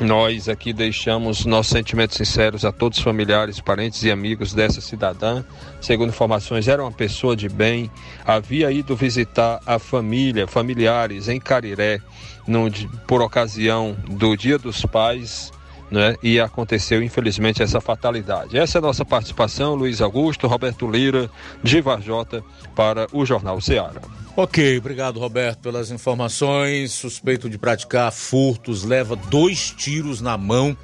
[0.00, 5.44] nós aqui deixamos nossos sentimentos sinceros a todos os familiares, parentes e amigos dessa cidadã.
[5.80, 7.90] Segundo informações, era uma pessoa de bem,
[8.24, 12.00] havia ido visitar a família, familiares em Cariré,
[12.46, 12.70] no,
[13.06, 15.52] por ocasião do Dia dos Pais
[15.90, 16.16] né?
[16.22, 18.58] E aconteceu, infelizmente, essa fatalidade.
[18.58, 21.30] Essa é a nossa participação, Luiz Augusto, Roberto Lira,
[21.62, 22.42] de Varjota,
[22.74, 24.00] para o Jornal Ceará.
[24.36, 26.92] Ok, obrigado, Roberto, pelas informações.
[26.92, 30.76] Suspeito de praticar furtos leva dois tiros na mão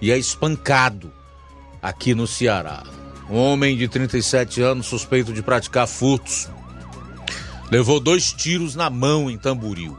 [0.00, 1.12] e é espancado
[1.82, 2.84] aqui no Ceará.
[3.28, 6.48] Um homem de 37 anos, suspeito de praticar furtos,
[7.70, 9.96] levou dois tiros na mão em Tamboril.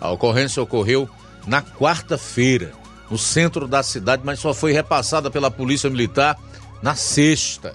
[0.00, 1.08] A ocorrência ocorreu
[1.46, 2.72] na quarta-feira
[3.10, 6.38] no centro da cidade, mas só foi repassada pela Polícia Militar
[6.82, 7.74] na sexta.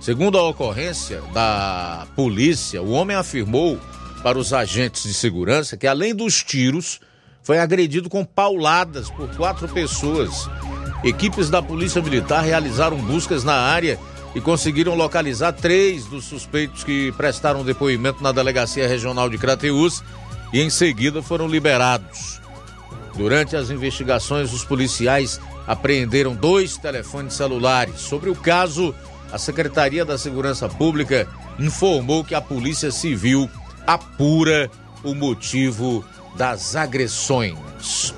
[0.00, 3.78] Segundo a ocorrência da polícia, o homem afirmou
[4.22, 7.00] para os agentes de segurança que, além dos tiros,
[7.42, 10.48] foi agredido com pauladas por quatro pessoas.
[11.04, 13.98] Equipes da Polícia Militar realizaram buscas na área
[14.34, 20.02] e conseguiram localizar três dos suspeitos que prestaram depoimento na Delegacia Regional de Crateús
[20.52, 22.40] e em seguida foram liberados.
[23.16, 28.00] Durante as investigações, os policiais apreenderam dois telefones celulares.
[28.00, 28.94] Sobre o caso,
[29.32, 33.48] a Secretaria da Segurança Pública informou que a Polícia Civil
[33.86, 34.70] apura
[35.04, 36.04] o motivo
[36.36, 38.14] das agressões.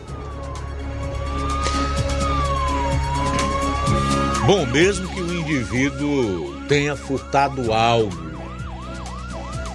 [4.47, 8.27] Bom, mesmo que o indivíduo tenha furtado algo,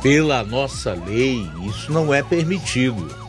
[0.01, 3.20] pela nossa lei, isso não é permitido.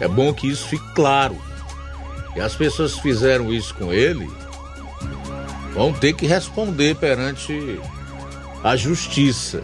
[0.00, 1.36] É bom que isso fique claro.
[2.36, 4.28] E as pessoas que fizeram isso com ele
[5.74, 7.80] vão ter que responder perante
[8.62, 9.62] a justiça.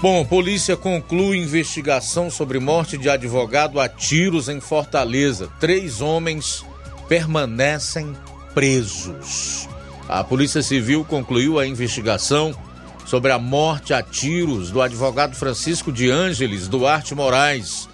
[0.00, 5.50] Bom, polícia conclui investigação sobre morte de advogado a tiros em Fortaleza.
[5.60, 6.64] Três homens
[7.06, 8.16] permanecem
[8.54, 9.68] presos.
[10.08, 12.56] A Polícia Civil concluiu a investigação
[13.04, 17.86] sobre a morte a tiros do advogado Francisco de Ângeles Duarte Moraes,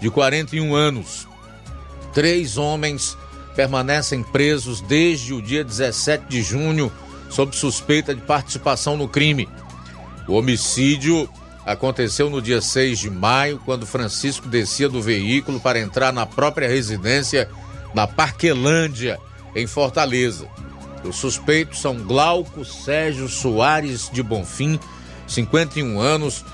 [0.00, 1.26] de 41 anos.
[2.12, 3.16] Três homens
[3.54, 6.92] permanecem presos desde o dia 17 de junho
[7.28, 9.48] sob suspeita de participação no crime.
[10.26, 11.28] O homicídio
[11.64, 16.68] aconteceu no dia 6 de maio, quando Francisco descia do veículo para entrar na própria
[16.68, 17.48] residência
[17.94, 19.18] na Parquelândia,
[19.54, 20.46] em Fortaleza.
[21.04, 24.78] Os suspeitos são Glauco Sérgio Soares de Bonfim,
[25.26, 26.44] 51 anos,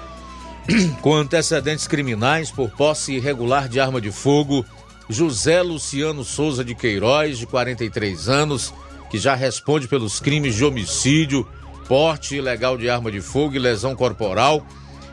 [1.03, 4.65] com antecedentes criminais por posse irregular de arma de fogo,
[5.09, 8.73] José Luciano Souza de Queiroz, de 43 anos,
[9.11, 11.47] que já responde pelos crimes de homicídio,
[11.87, 14.67] porte ilegal de arma de fogo e lesão corporal,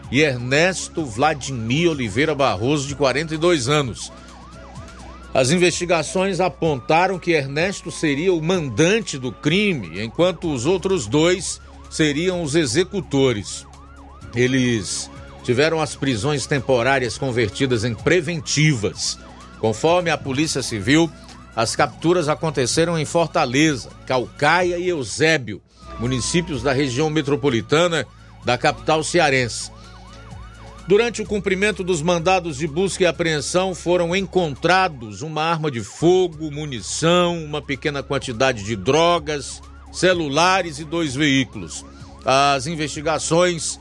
[0.09, 4.11] e Ernesto Vladimir Oliveira Barroso, de 42 anos.
[5.33, 12.41] As investigações apontaram que Ernesto seria o mandante do crime, enquanto os outros dois seriam
[12.41, 13.65] os executores.
[14.33, 15.10] Eles
[15.43, 19.17] tiveram as prisões temporárias convertidas em preventivas.
[19.59, 21.11] Conforme a Polícia Civil,
[21.55, 25.61] as capturas aconteceram em Fortaleza, Calcaia e Eusébio,
[25.99, 28.05] municípios da região metropolitana
[28.45, 29.71] da capital cearense.
[30.87, 36.51] Durante o cumprimento dos mandados de busca e apreensão, foram encontrados uma arma de fogo,
[36.51, 39.61] munição, uma pequena quantidade de drogas,
[39.91, 41.85] celulares e dois veículos.
[42.25, 43.79] As investigações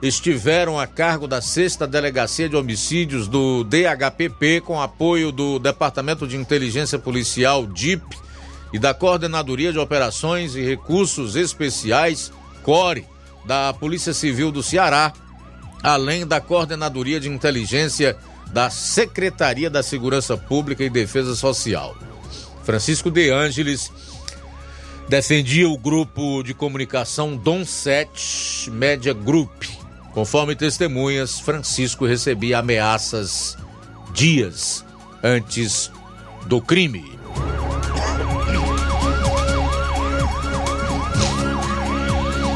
[0.00, 6.36] estiveram a cargo da sexta Delegacia de Homicídios do DHPP, com apoio do Departamento de
[6.36, 8.16] Inteligência Policial DIP
[8.72, 12.30] e da Coordenadoria de Operações e Recursos Especiais
[12.62, 13.06] CORE
[13.44, 15.12] da Polícia Civil do Ceará,
[15.82, 18.16] além da Coordenadoria de Inteligência
[18.52, 21.96] da Secretaria da Segurança Pública e Defesa Social.
[22.62, 23.90] Francisco De Ângeles
[25.08, 29.77] defendia o grupo de comunicação Dom 7 Media Group.
[30.18, 33.56] Conforme testemunhas, Francisco recebia ameaças
[34.12, 34.84] dias
[35.22, 35.92] antes
[36.46, 37.16] do crime.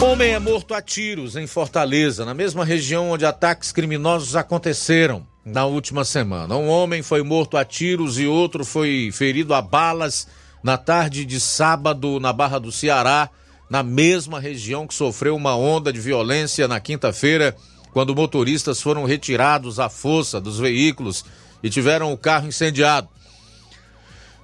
[0.02, 5.64] Homem é morto a tiros em Fortaleza, na mesma região onde ataques criminosos aconteceram na
[5.64, 6.56] última semana.
[6.56, 10.26] Um homem foi morto a tiros e outro foi ferido a balas
[10.64, 13.30] na tarde de sábado na Barra do Ceará,
[13.72, 17.56] na mesma região que sofreu uma onda de violência na quinta-feira,
[17.90, 21.24] quando motoristas foram retirados à força dos veículos
[21.62, 23.08] e tiveram o carro incendiado.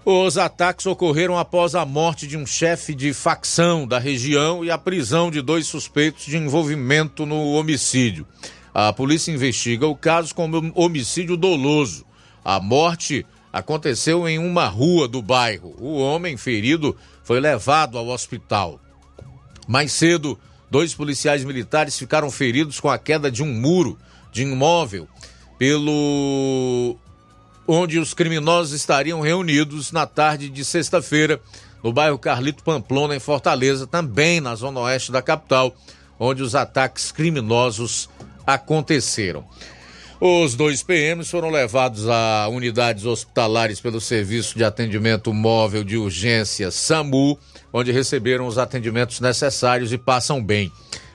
[0.03, 4.79] Os ataques ocorreram após a morte de um chefe de facção da região e a
[4.79, 8.26] prisão de dois suspeitos de envolvimento no homicídio.
[8.72, 12.07] A polícia investiga o caso como homicídio doloso.
[12.43, 15.76] A morte aconteceu em uma rua do bairro.
[15.79, 18.81] O homem ferido foi levado ao hospital.
[19.69, 20.39] Mais cedo,
[20.71, 23.99] dois policiais militares ficaram feridos com a queda de um muro
[24.33, 25.07] de imóvel
[25.59, 26.97] pelo
[27.66, 31.39] onde os criminosos estariam reunidos na tarde de sexta-feira
[31.83, 35.77] no bairro Carlito Pamplona, em Fortaleza, também na zona oeste da capital,
[36.19, 38.09] onde os ataques criminosos
[38.47, 39.45] aconteceram.
[40.21, 46.71] Os dois PMs foram levados a unidades hospitalares pelo Serviço de Atendimento Móvel de Urgência
[46.73, 47.39] SAMU,
[47.73, 50.73] onde receberam os atendimentos necessários e passam bem.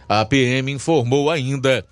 [0.08, 1.86] A PM informou ainda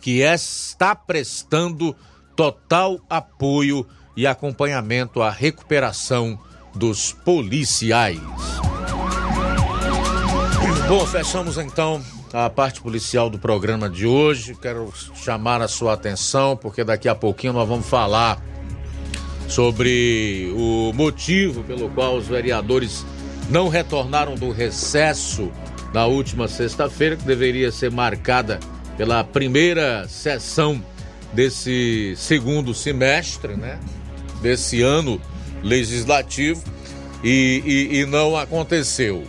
[0.00, 1.94] que está prestando
[2.36, 3.86] total apoio
[4.16, 6.38] e acompanhamento à recuperação
[6.74, 8.20] dos policiais.
[10.88, 14.54] Bom, fechamos então a parte policial do programa de hoje.
[14.60, 18.42] Quero chamar a sua atenção porque daqui a pouquinho nós vamos falar
[19.48, 23.06] sobre o motivo pelo qual os vereadores
[23.48, 25.50] não retornaram do recesso
[25.92, 28.58] na última sexta-feira, que deveria ser marcada
[28.96, 30.82] pela primeira sessão
[31.32, 33.78] desse segundo semestre, né?
[34.40, 35.20] Desse ano
[35.62, 36.62] legislativo
[37.22, 39.24] e, e, e não aconteceu.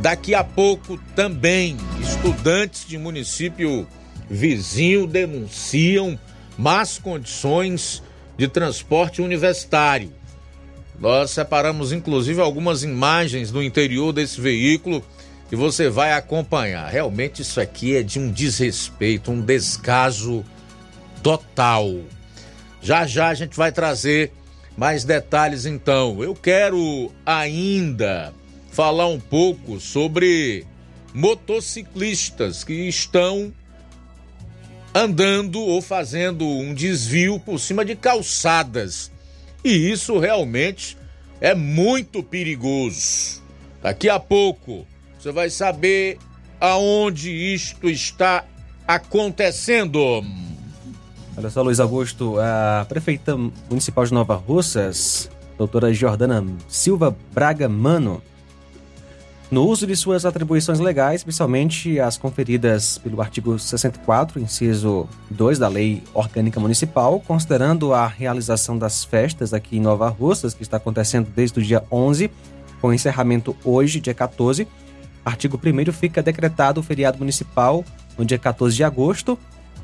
[0.00, 3.86] Daqui a pouco também estudantes de município
[4.30, 6.18] vizinho denunciam
[6.56, 8.02] más condições
[8.36, 10.12] de transporte universitário.
[10.98, 15.04] Nós separamos inclusive algumas imagens do interior desse veículo
[15.50, 16.90] e você vai acompanhar.
[16.90, 20.44] Realmente isso aqui é de um desrespeito, um descaso
[21.22, 22.00] total.
[22.82, 24.32] Já já a gente vai trazer
[24.76, 26.22] mais detalhes então.
[26.22, 28.32] Eu quero ainda
[28.70, 30.66] falar um pouco sobre
[31.14, 33.52] motociclistas que estão
[34.94, 39.10] andando ou fazendo um desvio por cima de calçadas.
[39.64, 40.96] E isso realmente
[41.40, 43.42] é muito perigoso.
[43.82, 44.86] Daqui a pouco
[45.18, 46.18] você vai saber
[46.60, 48.44] aonde isto está
[48.86, 50.24] acontecendo.
[51.36, 53.36] Olha só, Luiz Augusto, a prefeita
[53.70, 58.22] municipal de Nova Russas, doutora Jordana Silva Braga Mano,
[59.50, 65.68] no uso de suas atribuições legais, principalmente as conferidas pelo artigo 64, inciso 2 da
[65.68, 71.30] Lei Orgânica Municipal, considerando a realização das festas aqui em Nova Russas, que está acontecendo
[71.34, 72.30] desde o dia 11,
[72.80, 74.68] com encerramento hoje, dia 14.
[75.24, 77.84] Artigo 1 fica decretado o feriado municipal
[78.18, 79.38] no dia 14 de agosto,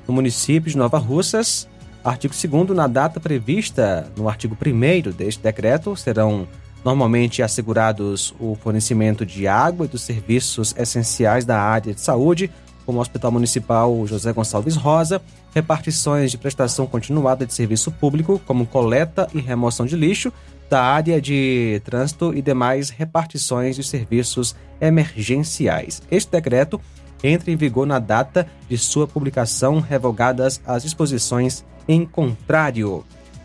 [0.06, 1.66] no município de Nova Russas.
[2.04, 6.46] Artigo 2 na data prevista no artigo 1 deste decreto, serão
[6.84, 12.50] normalmente assegurados o fornecimento de água e dos serviços essenciais da área de saúde,
[12.84, 15.22] como o Hospital Municipal José Gonçalves Rosa,
[15.54, 20.32] repartições de prestação continuada de serviço público, como coleta e remoção de lixo,
[20.68, 26.02] da área de trânsito e demais repartições de serviços emergenciais.
[26.10, 26.80] Este decreto
[27.22, 33.04] entra em vigor na data de sua publicação, revogadas as disposições em contrário.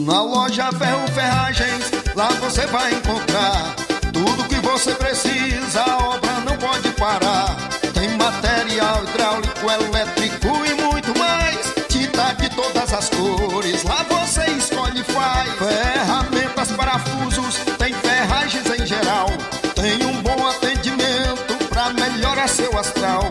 [0.00, 3.74] Na loja Ferro Ferragens, lá você vai encontrar
[4.12, 7.56] tudo que você precisa, a obra não pode parar.
[7.94, 11.74] Tem material hidráulico, elétrico e muito mais.
[11.88, 15.50] Tinta de todas as cores, lá você escolhe e faz.
[15.54, 19.28] Ferramentas, parafusos, tem ferragens em geral.
[19.74, 23.30] Tem um bom atendimento pra melhorar seu astral.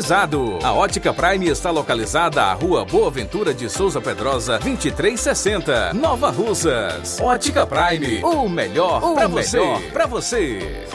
[0.63, 7.19] A Ótica Prime está localizada à Rua Boa Ventura de Souza Pedrosa, 2360, Nova Russas.
[7.21, 9.59] Ótica Prime, o melhor para você.
[9.93, 10.87] Pra você.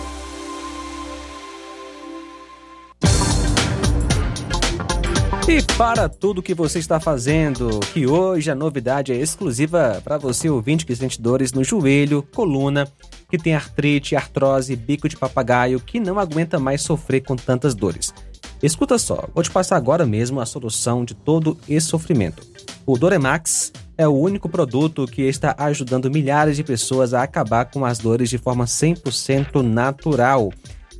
[5.48, 10.50] E para tudo que você está fazendo, que hoje a novidade é exclusiva para você
[10.50, 12.88] ouvinte que sente dores no joelho, coluna,
[13.30, 18.12] que tem artrite, artrose, bico de papagaio, que não aguenta mais sofrer com tantas dores.
[18.62, 22.42] Escuta só, vou te passar agora mesmo a solução de todo esse sofrimento.
[22.86, 27.84] O Doremax é o único produto que está ajudando milhares de pessoas a acabar com
[27.84, 30.52] as dores de forma 100% natural.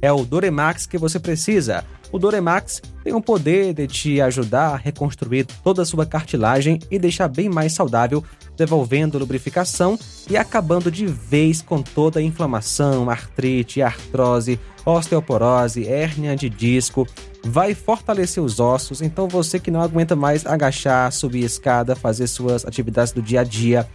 [0.03, 1.83] é o Doremax que você precisa.
[2.13, 6.99] O Doremax tem o poder de te ajudar a reconstruir toda a sua cartilagem e
[6.99, 8.25] deixar bem mais saudável,
[8.57, 9.99] devolvendo lubrificação
[10.29, 17.07] e acabando de vez com toda a inflamação, artrite, artrose, osteoporose, hérnia de disco.
[17.45, 22.65] Vai fortalecer os ossos, então você que não aguenta mais agachar, subir escada, fazer suas
[22.65, 23.87] atividades do dia a dia,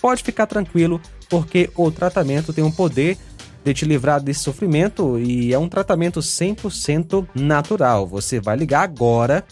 [0.00, 3.16] pode ficar tranquilo, porque o tratamento tem um poder
[3.64, 8.06] de te livrar desse sofrimento e é um tratamento 100% natural.
[8.06, 9.44] Você vai ligar agora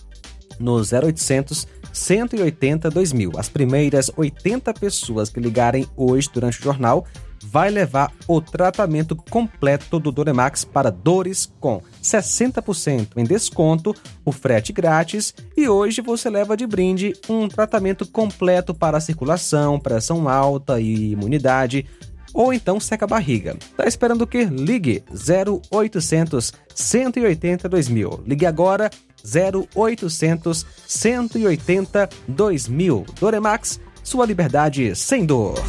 [0.59, 3.33] no 0800 180 2000.
[3.37, 7.07] As primeiras 80 pessoas que ligarem hoje durante o jornal
[7.45, 13.95] vai levar o tratamento completo do Doremax para dores com 60% em desconto,
[14.25, 20.29] o frete grátis e hoje você leva de brinde um tratamento completo para circulação, pressão
[20.29, 21.87] alta e imunidade
[22.33, 23.57] ou então seca a barriga.
[23.77, 24.45] Tá esperando o quê?
[24.45, 28.23] Ligue 0800 180 2000.
[28.27, 28.91] Ligue agora
[29.25, 33.07] 0800 180 2000.
[33.21, 35.63] Doremax, sua liberdade sem dor.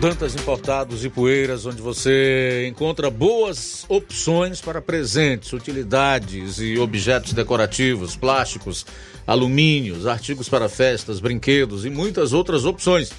[0.00, 8.14] Dantas Importados e Poeiras, onde você encontra boas opções para presentes, utilidades e objetos decorativos,
[8.14, 8.86] plásticos,
[9.26, 13.10] alumínios, artigos para festas, brinquedos e muitas outras opções.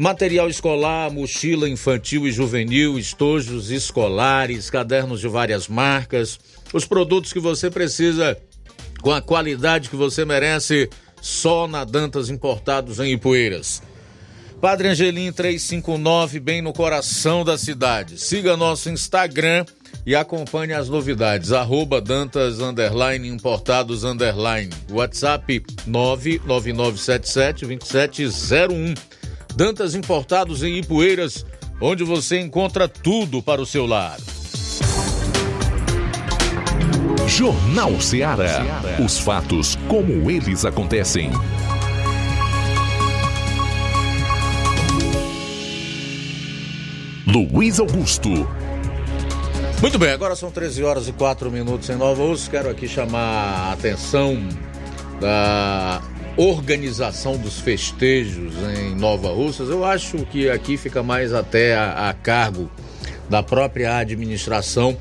[0.00, 6.40] Material escolar, mochila infantil e juvenil, estojos escolares, cadernos de várias marcas,
[6.72, 8.34] os produtos que você precisa
[9.02, 10.88] com a qualidade que você merece,
[11.20, 13.82] só na Dantas Importados em Ipueiras.
[14.58, 18.18] Padre Angelim 359, bem no coração da cidade.
[18.18, 19.66] Siga nosso Instagram
[20.06, 21.52] e acompanhe as novidades.
[21.52, 24.70] Arroba Dantas Underline Importados Underline.
[24.90, 29.19] WhatsApp 99977 2701.
[29.54, 31.44] Dantas Importados em Ipueiras,
[31.80, 34.18] onde você encontra tudo para o seu lar.
[37.26, 38.82] Jornal Ceará.
[39.04, 41.30] Os fatos como eles acontecem.
[47.26, 48.28] Luiz Augusto.
[49.80, 52.50] Muito bem, agora são 13 horas e 4 minutos em Nova Osso.
[52.50, 54.36] Quero aqui chamar a atenção
[55.20, 56.02] da
[56.40, 59.68] organização dos festejos em Nova Russas.
[59.68, 62.70] Eu acho que aqui fica mais até a, a cargo
[63.28, 64.96] da própria administração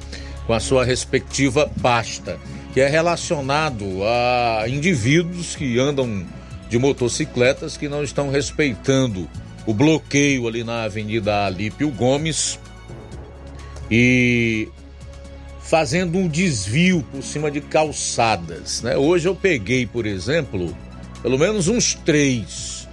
[0.46, 2.38] com a sua respectiva pasta,
[2.74, 6.26] que é relacionado a indivíduos que andam
[6.68, 9.26] de motocicletas que não estão respeitando
[9.66, 12.60] o bloqueio ali na Avenida Alípio Gomes
[13.90, 14.68] e
[15.62, 18.82] fazendo um desvio por cima de calçadas.
[18.82, 18.98] Né?
[18.98, 20.76] Hoje eu peguei, por exemplo,
[21.22, 22.88] pelo menos uns três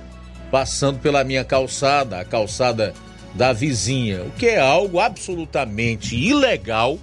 [0.50, 2.94] passando pela minha calçada, a calçada
[3.34, 6.98] da vizinha, o que é algo absolutamente ilegal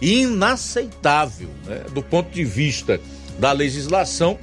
[0.00, 1.80] e inaceitável né?
[1.92, 3.00] do ponto de vista
[3.38, 4.38] da legislação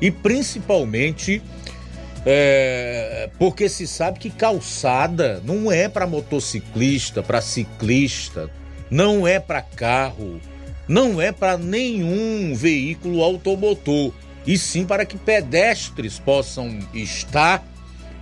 [0.00, 1.42] e principalmente
[2.24, 8.50] é, porque se sabe que calçada não é para motociclista, para ciclista,
[8.90, 10.40] não é para carro,
[10.88, 14.12] não é para nenhum veículo automotor,
[14.46, 17.64] e sim para que pedestres possam estar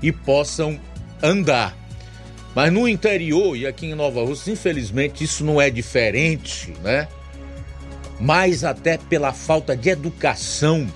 [0.03, 0.81] e possam
[1.22, 1.77] andar.
[2.55, 7.09] Mas no interior e aqui em Nova Rússia, infelizmente, isso não é diferente, né?
[8.20, 10.87] Mais até pela falta de educação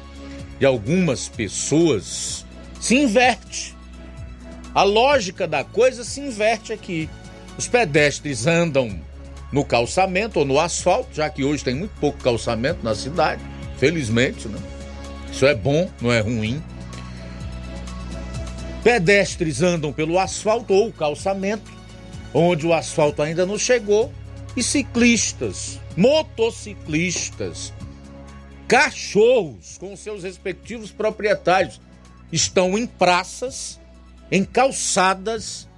[0.59, 2.47] de algumas pessoas
[2.81, 3.77] se inverte.
[4.75, 7.11] A lógica da coisa se inverte aqui.
[7.57, 9.01] Os pedestres andam
[9.51, 13.43] no calçamento ou no asfalto, já que hoje tem muito pouco calçamento na cidade,
[13.79, 14.59] felizmente, né?
[15.33, 16.63] Isso é bom, não é ruim.
[18.83, 21.71] Pedestres andam pelo asfalto ou calçamento,
[22.33, 24.13] onde o asfalto ainda não chegou,
[24.57, 27.73] e ciclistas, motociclistas,
[28.67, 31.81] cachorros com seus respectivos proprietários
[32.33, 33.81] estão em praças,
[34.31, 35.69] em calçadas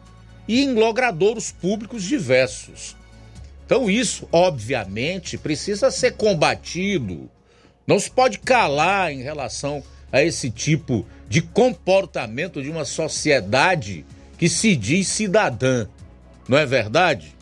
[0.48, 2.96] e em logradouros públicos diversos.
[3.64, 7.30] Então, isso, obviamente, precisa ser combatido.
[7.90, 9.82] Não se pode calar em relação
[10.12, 14.06] a esse tipo de comportamento de uma sociedade
[14.38, 15.88] que se diz cidadã.
[16.48, 17.34] Não é verdade?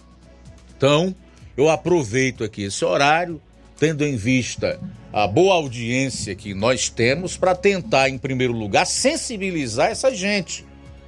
[0.74, 1.14] Então,
[1.54, 3.42] eu aproveito aqui esse horário,
[3.78, 4.80] tendo em vista
[5.12, 10.64] a boa audiência que nós temos para tentar, em primeiro lugar, sensibilizar essa gente.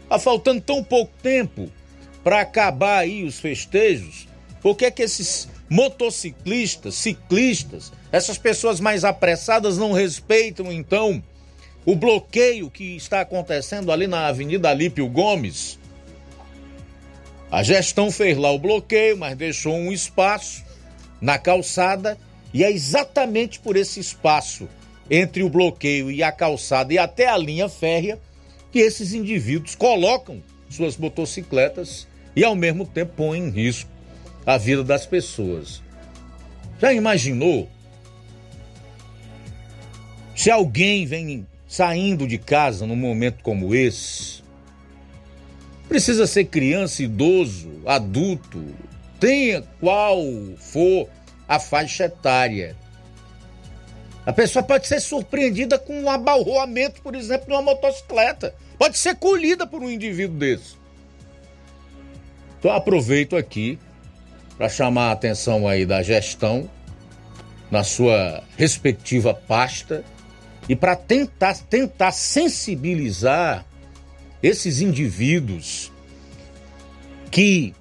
[0.07, 1.73] Tá faltando tão pouco tempo
[2.23, 4.29] para acabar aí os festejos.
[4.61, 11.23] Por que é que esses motociclistas, ciclistas, essas pessoas mais apressadas não respeitam então
[11.85, 15.79] o bloqueio que está acontecendo ali na Avenida Alípio Gomes?
[17.51, 20.65] A gestão fez lá o bloqueio, mas deixou um espaço
[21.21, 22.19] na calçada
[22.53, 24.69] e é exatamente por esse espaço
[25.11, 28.19] entre o bloqueio e a calçada e até a linha férrea
[28.71, 33.91] que esses indivíduos colocam suas motocicletas e ao mesmo tempo põem em risco
[34.47, 35.83] a vida das pessoas.
[36.81, 37.69] Já imaginou
[40.41, 44.43] se alguém vem saindo de casa num momento como esse?
[45.87, 48.65] Precisa ser criança, idoso, adulto,
[49.21, 50.19] tenha qual
[50.57, 51.11] for
[51.47, 52.75] a faixa etária.
[54.25, 58.55] A pessoa pode ser surpreendida com um abalroamento, por exemplo, de uma motocicleta.
[58.79, 60.77] Pode ser colhida por um indivíduo desse.
[62.59, 63.79] Então aproveito aqui
[64.57, 66.67] para chamar a atenção aí da gestão
[67.71, 70.03] na sua respectiva pasta
[70.69, 73.67] e para tentar tentar sensibilizar
[74.43, 75.93] esses indivíduos
[77.31, 77.75] que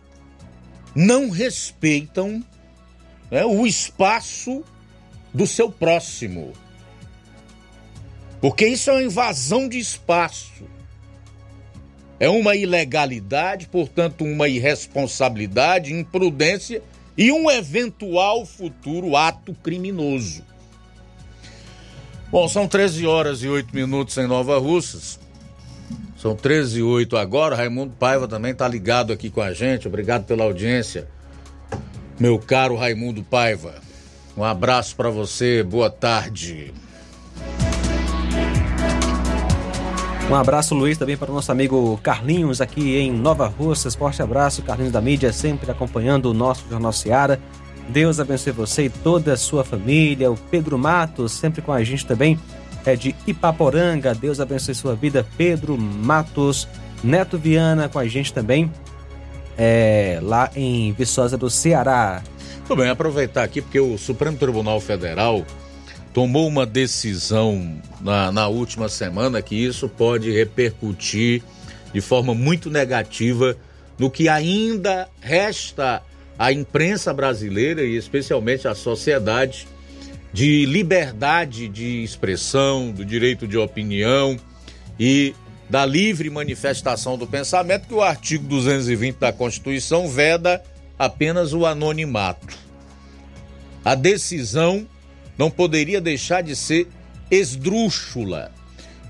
[0.95, 2.43] não respeitam
[3.31, 4.63] né, o espaço
[5.33, 6.53] do seu próximo.
[8.41, 10.67] Porque isso é uma invasão de espaço.
[12.19, 16.81] É uma ilegalidade, portanto, uma irresponsabilidade, imprudência
[17.17, 20.43] e um eventual futuro ato criminoso.
[22.31, 25.19] Bom, são 13 horas e 8 minutos em Nova Russas.
[26.15, 27.55] São 13 e 8 agora.
[27.55, 29.87] Raimundo Paiva também está ligado aqui com a gente.
[29.87, 31.07] Obrigado pela audiência.
[32.19, 33.75] Meu caro Raimundo Paiva,
[34.37, 35.63] um abraço para você.
[35.63, 36.71] Boa tarde.
[40.29, 43.95] Um abraço, Luiz, também para o nosso amigo Carlinhos aqui em Nova Russas.
[43.95, 47.39] Forte abraço, Carlinhos da mídia, sempre acompanhando o nosso Jornal Seara.
[47.89, 50.31] Deus abençoe você e toda a sua família.
[50.31, 52.39] O Pedro Matos, sempre com a gente também,
[52.85, 54.13] é de Ipaporanga.
[54.13, 56.67] Deus abençoe sua vida, Pedro Matos.
[57.03, 58.71] Neto Viana com a gente também,
[59.57, 62.21] é, lá em Viçosa do Ceará.
[62.67, 65.45] Tudo bem, aproveitar aqui porque o Supremo Tribunal Federal
[66.13, 71.41] tomou uma decisão na, na última semana que isso pode repercutir
[71.93, 73.55] de forma muito negativa
[73.97, 76.01] no que ainda resta
[76.39, 79.67] à imprensa brasileira e especialmente à sociedade
[80.31, 84.39] de liberdade de expressão, do direito de opinião
[84.97, 85.35] e
[85.69, 90.63] da livre manifestação do pensamento, que o artigo 220 da Constituição veda
[90.97, 92.57] apenas o anonimato.
[93.83, 94.87] A decisão
[95.37, 96.87] não poderia deixar de ser
[97.29, 98.51] esdrúxula.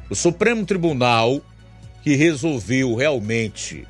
[0.10, 1.42] O Supremo Tribunal,
[2.04, 3.88] que resolveu realmente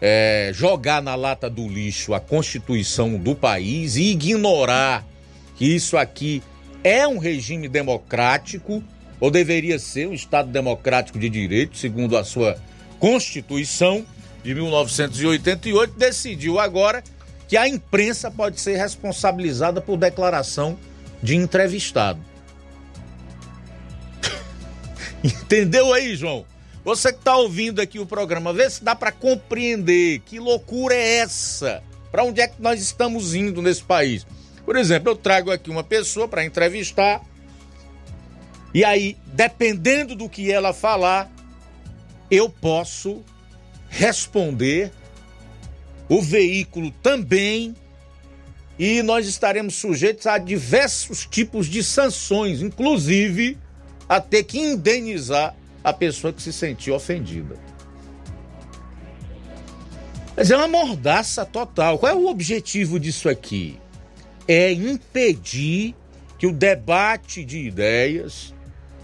[0.00, 5.04] é, jogar na lata do lixo a Constituição do país e ignorar
[5.56, 6.42] que isso aqui
[6.82, 8.82] é um regime democrático,
[9.20, 12.56] ou deveria ser um Estado democrático de direito, segundo a sua
[12.98, 14.06] Constituição
[14.42, 17.04] de 1988, decidiu agora
[17.46, 20.78] que a imprensa pode ser responsabilizada por declaração
[21.22, 22.20] de entrevistado.
[25.22, 26.46] Entendeu aí, João?
[26.90, 31.18] Você que está ouvindo aqui o programa, vê se dá para compreender que loucura é
[31.18, 31.84] essa.
[32.10, 34.26] Para onde é que nós estamos indo nesse país?
[34.64, 37.22] Por exemplo, eu trago aqui uma pessoa para entrevistar
[38.74, 41.30] e aí, dependendo do que ela falar,
[42.28, 43.22] eu posso
[43.88, 44.90] responder.
[46.08, 47.72] O veículo também
[48.76, 53.56] e nós estaremos sujeitos a diversos tipos de sanções, inclusive
[54.08, 57.56] a ter que indenizar a pessoa que se sentiu ofendida.
[60.36, 61.98] Mas é uma mordaça total.
[61.98, 63.78] Qual é o objetivo disso aqui?
[64.46, 65.94] É impedir
[66.38, 68.54] que o debate de ideias,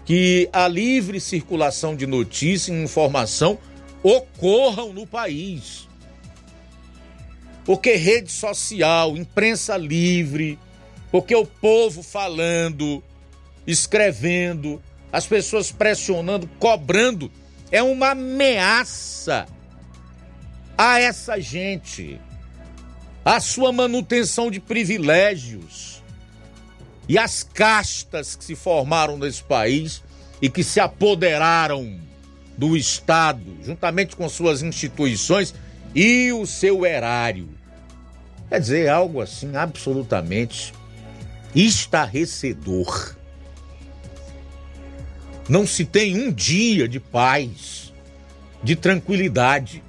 [0.03, 3.59] que a livre circulação de notícia e informação
[4.01, 5.87] ocorram no país.
[7.65, 10.57] Porque rede social, imprensa livre,
[11.11, 13.03] porque o povo falando,
[13.67, 14.81] escrevendo,
[15.11, 17.31] as pessoas pressionando, cobrando,
[17.71, 19.47] é uma ameaça
[20.77, 22.19] a essa gente,
[23.25, 26.03] a sua manutenção de privilégios
[27.09, 30.03] e as castas que se formaram nesse país
[30.41, 31.99] e que se apoderaram
[32.57, 35.53] do Estado, juntamente com suas instituições
[35.95, 37.49] e o seu erário.
[38.49, 40.73] Quer dizer, algo assim absolutamente
[41.53, 43.16] estarrecedor.
[45.49, 47.93] Não se tem um dia de paz,
[48.61, 49.81] de tranquilidade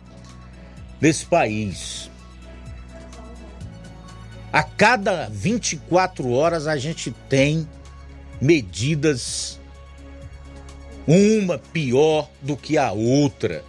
[1.00, 2.08] nesse país.
[4.52, 7.68] A cada 24 horas a gente tem
[8.40, 9.58] medidas,
[11.06, 13.64] uma pior do que a outra.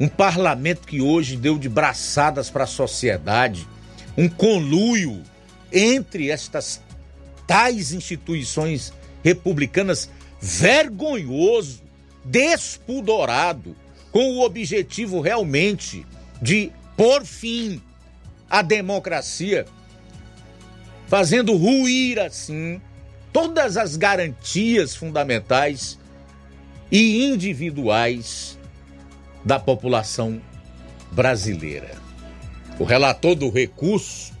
[0.00, 3.66] Um parlamento que hoje deu de braçadas para a sociedade,
[4.16, 5.24] um conluio
[5.72, 6.80] entre estas
[7.48, 8.92] tais instituições
[9.28, 10.10] republicanas
[10.40, 11.82] vergonhoso,
[12.24, 13.76] despudorado,
[14.10, 16.06] com o objetivo realmente
[16.40, 17.82] de pôr fim
[18.48, 19.66] à democracia,
[21.06, 22.80] fazendo ruir assim
[23.32, 25.98] todas as garantias fundamentais
[26.90, 28.58] e individuais
[29.44, 30.40] da população
[31.12, 31.90] brasileira.
[32.78, 34.32] O relator do recurso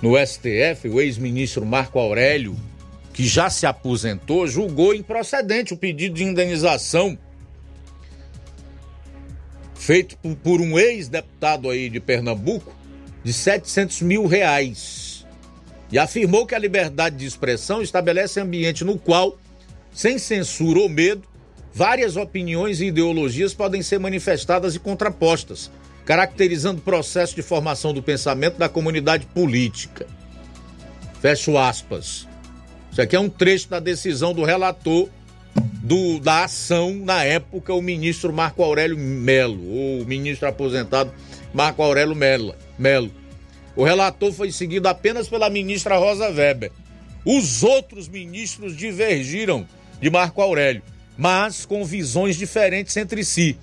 [0.00, 2.56] no STF, o ex-ministro Marco Aurélio,
[3.12, 7.18] que já se aposentou, julgou improcedente o pedido de indenização
[9.74, 12.72] feito por um ex-deputado aí de Pernambuco
[13.24, 15.26] de 700 mil reais
[15.90, 19.38] e afirmou que a liberdade de expressão estabelece ambiente no qual,
[19.92, 21.22] sem censura ou medo,
[21.74, 25.70] várias opiniões e ideologias podem ser manifestadas e contrapostas,
[26.06, 30.06] caracterizando o processo de formação do pensamento da comunidade política.
[31.20, 32.26] Fecho aspas.
[32.92, 35.08] Isso aqui é um trecho da decisão do relator
[35.82, 41.10] do, da ação, na época, o ministro Marco Aurélio Melo, ou o ministro aposentado
[41.54, 42.54] Marco Aurélio Melo.
[42.78, 43.10] Melo.
[43.74, 46.70] O relator foi seguido apenas pela ministra Rosa Weber.
[47.24, 49.66] Os outros ministros divergiram
[50.00, 50.82] de Marco Aurélio,
[51.16, 53.58] mas com visões diferentes entre si.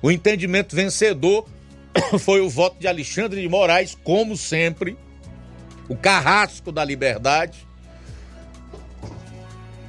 [0.00, 1.48] O entendimento vencedor
[2.20, 4.96] foi o voto de Alexandre de Moraes, como sempre,
[5.88, 7.67] o carrasco da liberdade,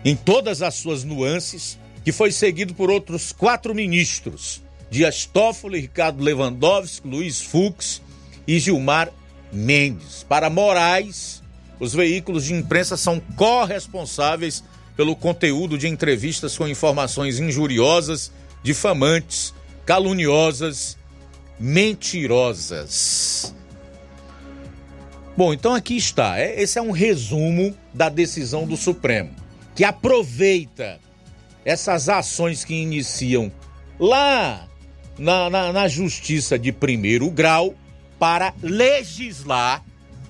[0.03, 6.23] em todas as suas nuances, que foi seguido por outros quatro ministros: Dias Toffoli, Ricardo
[6.23, 8.01] Lewandowski, Luiz Fux
[8.47, 9.11] e Gilmar
[9.51, 10.25] Mendes.
[10.27, 11.43] Para Moraes,
[11.79, 14.63] os veículos de imprensa são corresponsáveis
[14.95, 18.31] pelo conteúdo de entrevistas com informações injuriosas,
[18.61, 19.53] difamantes,
[19.85, 20.97] caluniosas,
[21.59, 23.55] mentirosas.
[25.37, 26.37] Bom, então aqui está.
[26.37, 29.38] É, esse é um resumo da decisão do Supremo
[29.79, 30.99] que aproveita
[31.63, 33.49] essas ações que iniciam
[33.97, 34.67] lá
[35.17, 37.73] na, na, na justiça de primeiro grau
[38.19, 39.81] para legislar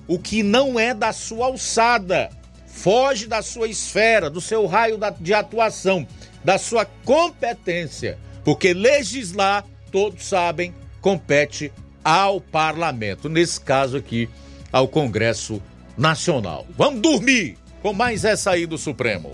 [0.06, 2.30] o que não é da sua alçada,
[2.64, 6.06] foge da sua esfera, do seu raio de atuação,
[6.44, 11.72] da sua competência, porque legislar, todos sabem, compete
[12.04, 14.30] ao parlamento, nesse caso aqui,
[14.70, 15.60] ao Congresso
[15.98, 16.64] Nacional.
[16.78, 17.59] Vamos dormir!
[17.82, 19.30] Com mais essa aí do Supremo.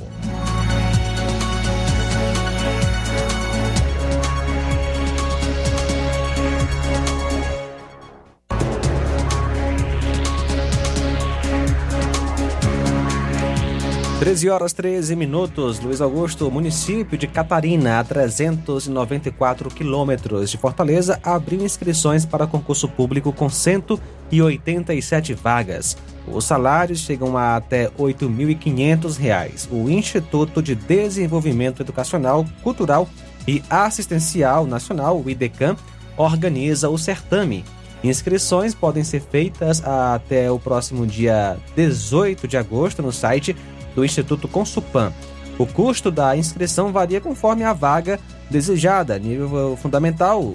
[14.18, 21.62] Treze horas 13 minutos, Luiz Augusto, município de Catarina, a 394 quilômetros de Fortaleza, abriu
[21.62, 25.96] inscrições para concurso público com 187 vagas.
[26.26, 29.68] Os salários chegam a até R$ 8.500.
[29.70, 33.08] O Instituto de Desenvolvimento Educacional, Cultural
[33.46, 35.76] e Assistencial Nacional, o IDECAM,
[36.16, 37.64] organiza o certame.
[38.02, 43.56] Inscrições podem ser feitas até o próximo dia 18 de agosto no site
[43.94, 45.12] do Instituto Consupan.
[45.58, 48.20] O custo da inscrição varia conforme a vaga
[48.50, 49.18] desejada.
[49.18, 50.54] Nível fundamental,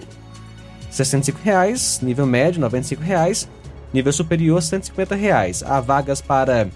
[0.92, 3.50] 65 reais, nível médio, 95 reais,
[3.94, 5.64] Nível superior, 150 reais.
[5.64, 6.68] Há vagas para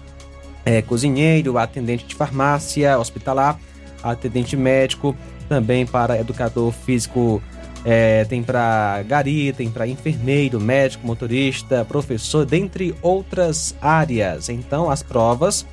[0.64, 3.58] é, cozinheiro, atendente de farmácia, hospitalar,
[4.02, 5.16] atendente médico,
[5.48, 7.42] também para educador físico,
[7.84, 14.48] é, tem para gari, tem para enfermeiro, médico, motorista, professor, dentre outras áreas.
[14.48, 15.64] Então, as provas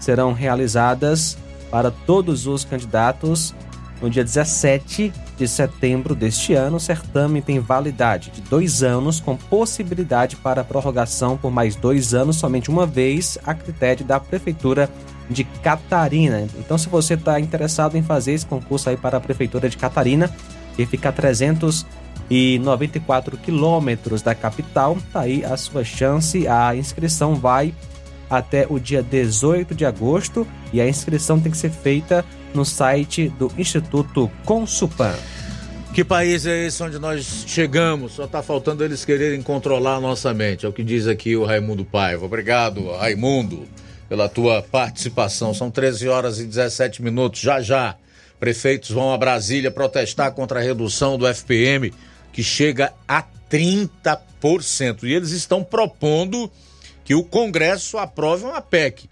[0.00, 1.38] serão realizadas
[1.70, 3.54] para todos os candidatos
[4.04, 9.34] no dia 17 de setembro deste ano, o certame tem validade de dois anos, com
[9.34, 14.90] possibilidade para prorrogação por mais dois anos, somente uma vez, a critério da Prefeitura
[15.30, 16.46] de Catarina.
[16.58, 20.30] Então, se você está interessado em fazer esse concurso aí para a Prefeitura de Catarina,
[20.76, 26.46] que fica a 394 quilômetros da capital, tá aí a sua chance.
[26.46, 27.72] A inscrição vai
[28.28, 32.24] até o dia 18 de agosto e a inscrição tem que ser feita
[32.54, 35.14] no site do Instituto Consupan.
[35.94, 38.14] Que país é esse onde nós chegamos?
[38.14, 40.66] Só está faltando eles quererem controlar a nossa mente.
[40.66, 42.26] É o que diz aqui o Raimundo Paiva.
[42.26, 43.68] Obrigado, Raimundo,
[44.08, 45.54] pela tua participação.
[45.54, 47.40] São 13 horas e 17 minutos.
[47.40, 47.94] Já já,
[48.40, 51.94] prefeitos vão a Brasília protestar contra a redução do FPM,
[52.32, 55.04] que chega a 30%.
[55.04, 56.50] E eles estão propondo
[57.04, 59.08] que o Congresso aprove uma PEC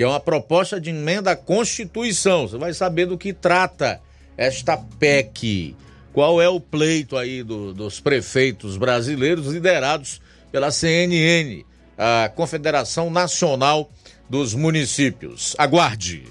[0.00, 2.48] que é uma proposta de emenda à Constituição.
[2.48, 4.00] Você vai saber do que trata
[4.34, 5.76] esta PEC.
[6.10, 10.18] qual é o pleito aí do, dos prefeitos brasileiros liderados
[10.50, 11.66] pela CNN,
[11.98, 13.90] a Confederação Nacional
[14.26, 15.54] dos Municípios.
[15.58, 16.24] Aguarde.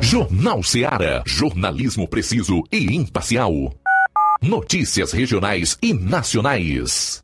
[0.00, 1.24] Jornal Seara.
[1.26, 3.74] Jornalismo preciso e imparcial.
[4.40, 7.23] Notícias regionais e nacionais.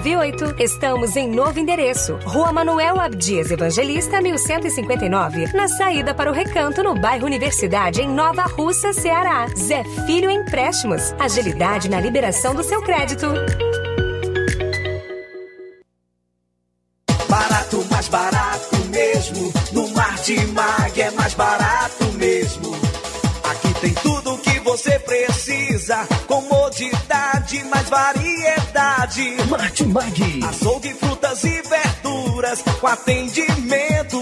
[0.00, 0.60] 981330698.
[0.60, 2.18] Estamos em novo endereço.
[2.24, 5.52] Rua Manuel Abdias Evangelista, 1159.
[5.52, 9.46] Na saída para o Recanto, no bairro Universidade, em Nova Russa, Ceará.
[9.56, 11.12] Zé Filho Empréstimos.
[11.18, 13.26] Agilidade na liberação do seu crédito.
[17.28, 19.52] Barato, mais barato mesmo.
[19.72, 22.72] No Martimag é mais barato mesmo.
[23.50, 26.06] Aqui tem tudo o que você precisa.
[26.26, 28.21] Comodidade, mais variedade.
[29.50, 30.42] Martimag.
[30.48, 32.62] Açougue, frutas e verduras.
[32.80, 34.21] Com atendimento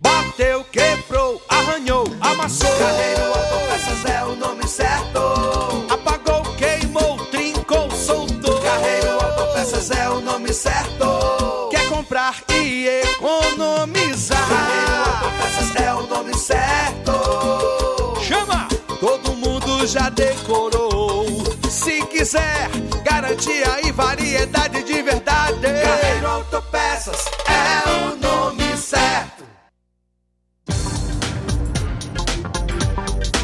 [0.00, 2.70] Bateu, quebrou, arranhou, amassou.
[2.78, 5.20] Carreiro Autopeças é o nome certo.
[5.90, 8.58] Apagou, queimou, trincou, soltou.
[8.60, 11.68] Carreiro Autopeças é o nome certo.
[11.70, 14.48] Quer comprar e economizar.
[14.48, 17.12] Carreiro Autopeças é o nome certo.
[18.22, 18.68] Chama!
[19.00, 21.26] Todo mundo já decorou.
[21.68, 22.70] Se quiser,
[23.04, 25.60] garantia e variedade de verdade.
[25.60, 28.19] Carreiro Autopeças é o nome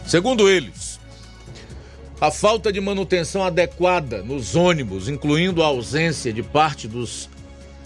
[0.08, 1.00] Segundo eles,
[2.20, 7.30] a falta de manutenção adequada nos ônibus, incluindo a ausência de parte dos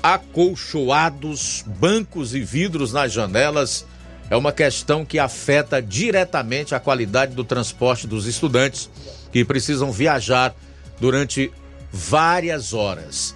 [0.01, 3.85] acolchoados, bancos e vidros nas janelas,
[4.29, 8.89] é uma questão que afeta diretamente a qualidade do transporte dos estudantes
[9.33, 10.55] que precisam viajar
[10.99, 11.51] durante
[11.91, 13.35] várias horas.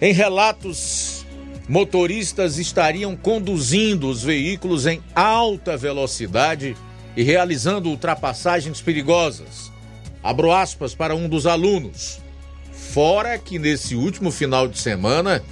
[0.00, 1.26] Em relatos,
[1.68, 6.76] motoristas estariam conduzindo os veículos em alta velocidade
[7.16, 9.72] e realizando ultrapassagens perigosas.
[10.22, 12.20] Abro aspas para um dos alunos.
[12.72, 15.42] Fora que nesse último final de semana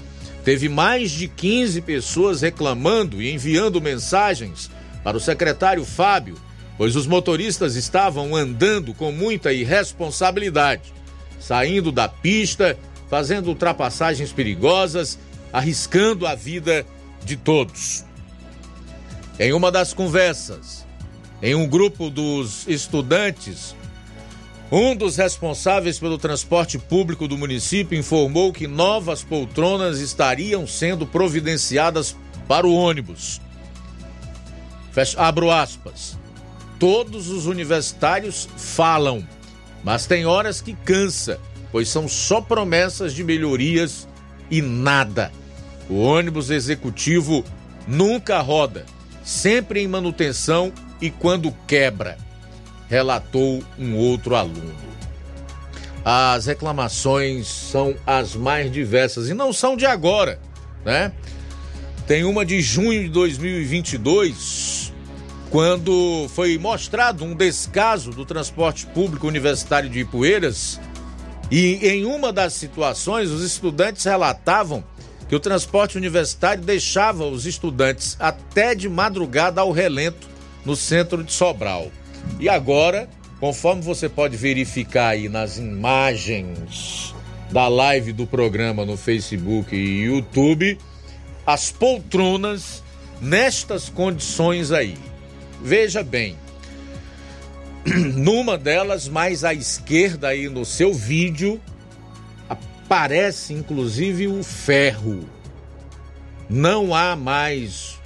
[0.44, 4.70] teve mais de 15 pessoas reclamando e enviando mensagens
[5.02, 6.36] para o secretário Fábio
[6.76, 10.92] pois os motoristas estavam andando com muita irresponsabilidade,
[11.46, 15.18] saindo da pista, fazendo ultrapassagens perigosas,
[15.52, 16.86] arriscando a vida
[17.24, 18.04] de todos.
[19.38, 20.86] Em uma das conversas,
[21.42, 23.74] em um grupo dos estudantes,
[24.72, 32.16] um dos responsáveis pelo transporte público do município informou que novas poltronas estariam sendo providenciadas
[32.48, 33.40] para o ônibus.
[34.92, 36.16] Fecha, abro aspas
[36.78, 39.26] todos os universitários falam,
[39.84, 41.38] mas tem horas que cansa,
[41.70, 44.08] pois são só promessas de melhorias
[44.50, 45.30] e nada.
[45.88, 47.44] O ônibus executivo
[47.86, 48.86] nunca roda,
[49.22, 52.16] sempre em manutenção e quando quebra,
[52.88, 54.74] relatou um outro aluno.
[56.02, 60.38] As reclamações são as mais diversas e não são de agora,
[60.84, 61.12] né?
[62.06, 64.83] Tem uma de junho de 2022
[65.54, 70.80] quando foi mostrado um descaso do transporte público universitário de Ipueiras
[71.48, 74.82] e em uma das situações os estudantes relatavam
[75.28, 80.26] que o transporte universitário deixava os estudantes até de madrugada ao relento
[80.64, 81.86] no centro de Sobral.
[82.40, 83.08] E agora,
[83.38, 87.14] conforme você pode verificar aí nas imagens
[87.52, 90.76] da live do programa no Facebook e YouTube,
[91.46, 92.82] as poltronas
[93.20, 95.13] nestas condições aí.
[95.66, 96.36] Veja bem,
[98.14, 101.58] numa delas, mais à esquerda aí no seu vídeo,
[102.46, 105.26] aparece inclusive o ferro.
[106.50, 107.98] Não há mais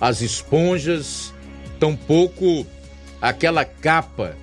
[0.00, 1.34] as esponjas,
[1.78, 2.66] tampouco
[3.20, 4.34] aquela capa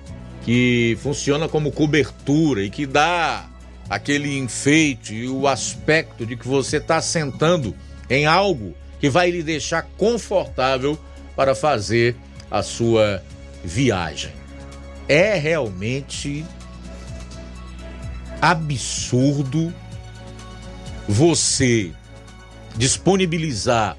[0.44, 3.50] que funciona como cobertura e que dá
[3.88, 7.74] aquele enfeite e o aspecto de que você está sentando
[8.08, 10.96] em algo que vai lhe deixar confortável
[11.34, 12.14] para fazer
[12.50, 13.22] a sua
[13.64, 14.32] viagem.
[15.08, 16.44] É realmente
[18.40, 19.72] absurdo
[21.08, 21.92] você
[22.76, 23.96] disponibilizar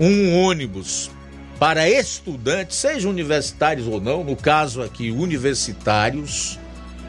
[0.00, 1.10] um ônibus
[1.58, 6.58] para estudantes, sejam universitários ou não, no caso aqui universitários,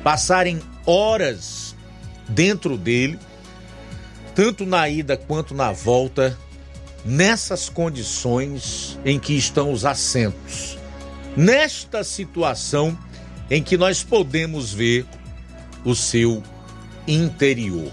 [0.03, 1.75] passarem horas
[2.27, 3.19] dentro dele,
[4.33, 6.35] tanto na ida quanto na volta,
[7.05, 10.77] nessas condições em que estão os assentos,
[11.35, 12.97] nesta situação
[13.49, 15.05] em que nós podemos ver
[15.83, 16.43] o seu
[17.07, 17.91] interior.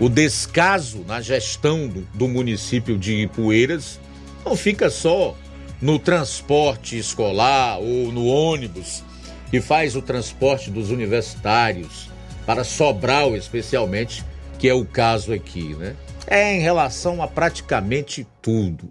[0.00, 3.98] O descaso na gestão do, do município de Ipueiras
[4.44, 5.36] não fica só
[5.80, 9.02] no transporte escolar ou no ônibus
[9.50, 12.08] que faz o transporte dos universitários
[12.46, 14.24] para Sobral, especialmente,
[14.58, 15.94] que é o caso aqui, né?
[16.26, 18.90] É em relação a praticamente tudo.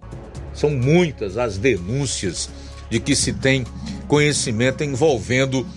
[0.54, 2.50] São muitas as denúncias
[2.90, 3.66] de que se tem
[4.08, 5.68] conhecimento envolvendo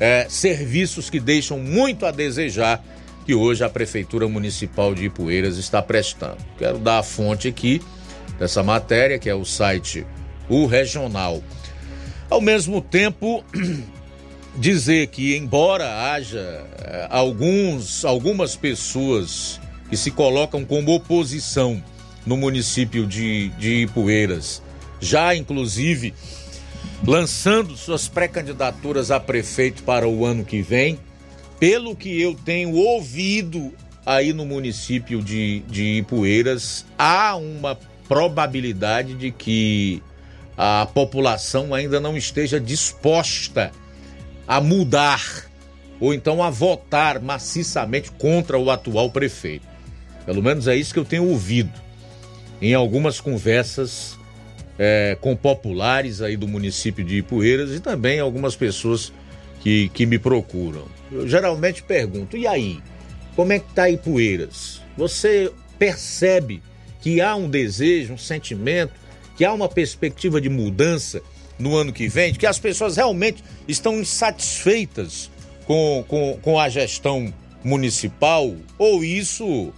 [0.00, 2.82] é, serviços que deixam muito a desejar
[3.24, 6.38] que hoje a Prefeitura Municipal de Ipueiras está prestando.
[6.58, 7.80] Quero dar a fonte aqui
[8.38, 10.06] dessa matéria, que é o site
[10.48, 11.42] O Regional.
[12.28, 13.44] Ao mesmo tempo,
[14.56, 21.82] dizer que, embora haja eh, alguns, algumas pessoas que se colocam como oposição
[22.26, 24.62] no município de, de Ipueiras,
[25.00, 26.14] já inclusive
[27.06, 30.98] lançando suas pré-candidaturas a prefeito para o ano que vem,
[31.58, 33.72] pelo que eu tenho ouvido
[34.04, 40.02] aí no município de, de Ipueiras, há uma probabilidade de que
[40.56, 43.72] a população ainda não esteja disposta
[44.52, 45.50] a mudar
[45.98, 49.66] ou então a votar maciçamente contra o atual prefeito.
[50.26, 51.72] Pelo menos é isso que eu tenho ouvido
[52.60, 54.18] em algumas conversas
[54.78, 59.10] é, com populares aí do município de Ipueiras e também algumas pessoas
[59.60, 60.84] que, que me procuram.
[61.10, 62.78] Eu geralmente pergunto, e aí?
[63.34, 64.82] Como é que tá Ipueiras?
[64.98, 66.62] Você percebe
[67.00, 68.92] que há um desejo, um sentimento,
[69.34, 71.22] que há uma perspectiva de mudança
[71.62, 75.30] no ano que vem, que as pessoas realmente estão insatisfeitas
[75.64, 77.32] com, com, com a gestão
[77.62, 79.72] municipal, ou isso uh,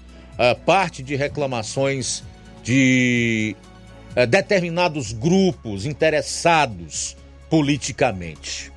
[0.65, 2.25] parte de reclamações
[2.63, 3.55] de
[4.17, 7.15] uh, determinados grupos interessados
[7.51, 8.73] politicamente.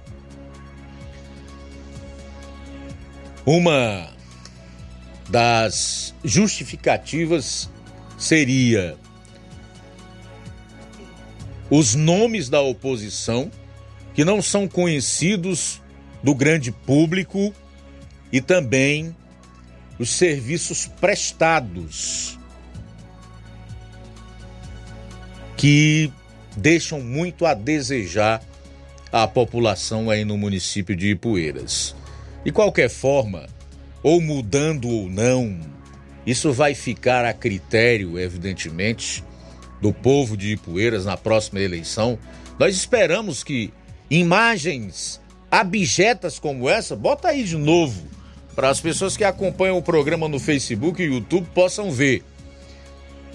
[3.46, 4.10] Uma
[5.30, 7.70] das justificativas
[8.18, 8.98] seria
[11.70, 13.52] os nomes da oposição
[14.14, 15.82] que não são conhecidos
[16.24, 17.54] do grande público
[18.32, 19.16] e também
[20.00, 22.38] os serviços prestados
[25.56, 26.12] que
[26.56, 28.42] deixam muito a desejar
[29.12, 31.96] a população aí no município de Ipueiras.
[32.44, 33.48] De qualquer forma,
[34.04, 35.60] ou mudando ou não,
[36.26, 39.24] isso vai ficar a critério, evidentemente,
[39.82, 42.18] do povo de Ipueiras na próxima eleição.
[42.60, 43.72] Nós esperamos que
[44.10, 45.22] imagens
[45.52, 48.08] abjetas como essa, bota aí de novo,
[48.56, 52.24] para as pessoas que acompanham o programa no Facebook e YouTube possam ver.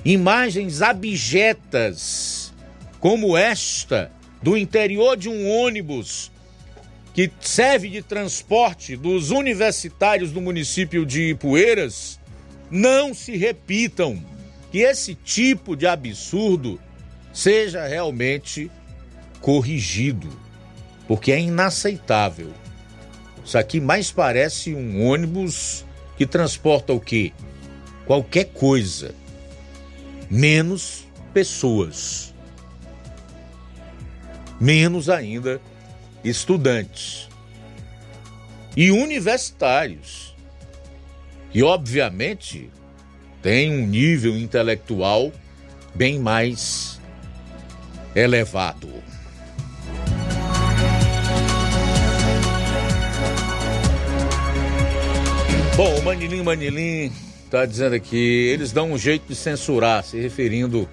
[0.04, 2.52] Imagens abjetas
[2.98, 4.10] como esta
[4.42, 6.32] do interior de um ônibus
[7.14, 12.18] que serve de transporte dos universitários do município de Ipueiras
[12.70, 14.22] não se repitam.
[14.72, 16.80] Que esse tipo de absurdo
[17.32, 18.68] seja realmente
[19.40, 20.28] corrigido
[21.06, 22.52] porque é inaceitável.
[23.44, 25.84] Isso aqui mais parece um ônibus
[26.16, 27.32] que transporta o quê?
[28.06, 29.14] Qualquer coisa,
[30.30, 32.32] menos pessoas.
[34.58, 35.60] Menos ainda
[36.24, 37.28] estudantes
[38.76, 40.34] e universitários.
[41.52, 42.70] E obviamente
[43.42, 45.32] tem um nível intelectual
[45.94, 47.00] bem mais
[48.14, 48.88] elevado.
[55.76, 57.10] Bom, o Manilim Manilim
[57.44, 60.88] está dizendo aqui, eles dão um jeito de censurar, se referindo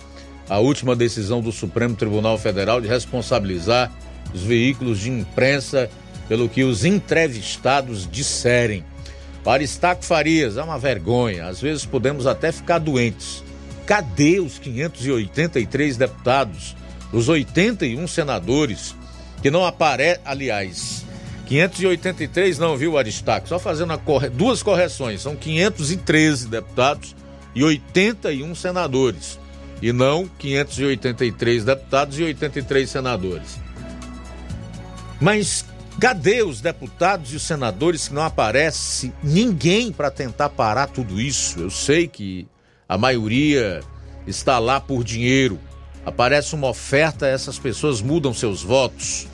[0.49, 3.91] à última decisão do Supremo Tribunal Federal de responsabilizar
[4.33, 5.89] os veículos de imprensa
[6.27, 8.83] pelo que os entrevistados disserem.
[9.43, 13.43] Para Estaco Farias, é uma vergonha, às vezes podemos até ficar doentes.
[13.85, 16.75] Cadê os 583 deputados,
[17.11, 18.95] os 81 senadores
[19.41, 21.05] que não aparecem, aliás,
[21.49, 23.47] 583 não, viu, Aristarco?
[23.47, 24.29] Só fazendo corre...
[24.29, 25.21] duas correções.
[25.21, 27.15] São 513 deputados
[27.55, 29.39] e 81 senadores.
[29.81, 33.59] E não 583 deputados e 83 senadores.
[35.19, 35.65] Mas
[35.99, 41.59] cadê os deputados e os senadores que não aparece ninguém para tentar parar tudo isso?
[41.59, 42.47] Eu sei que
[42.87, 43.81] a maioria
[44.25, 45.59] está lá por dinheiro.
[46.05, 49.27] Aparece uma oferta, essas pessoas mudam seus votos.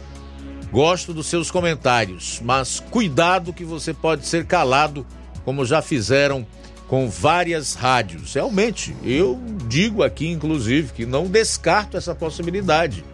[0.72, 5.06] Gosto dos seus comentários, mas cuidado que você pode ser calado,
[5.46, 6.46] como já fizeram
[6.88, 8.34] com várias rádios.
[8.34, 13.06] Realmente, eu digo aqui, inclusive, que não descarto essa possibilidade.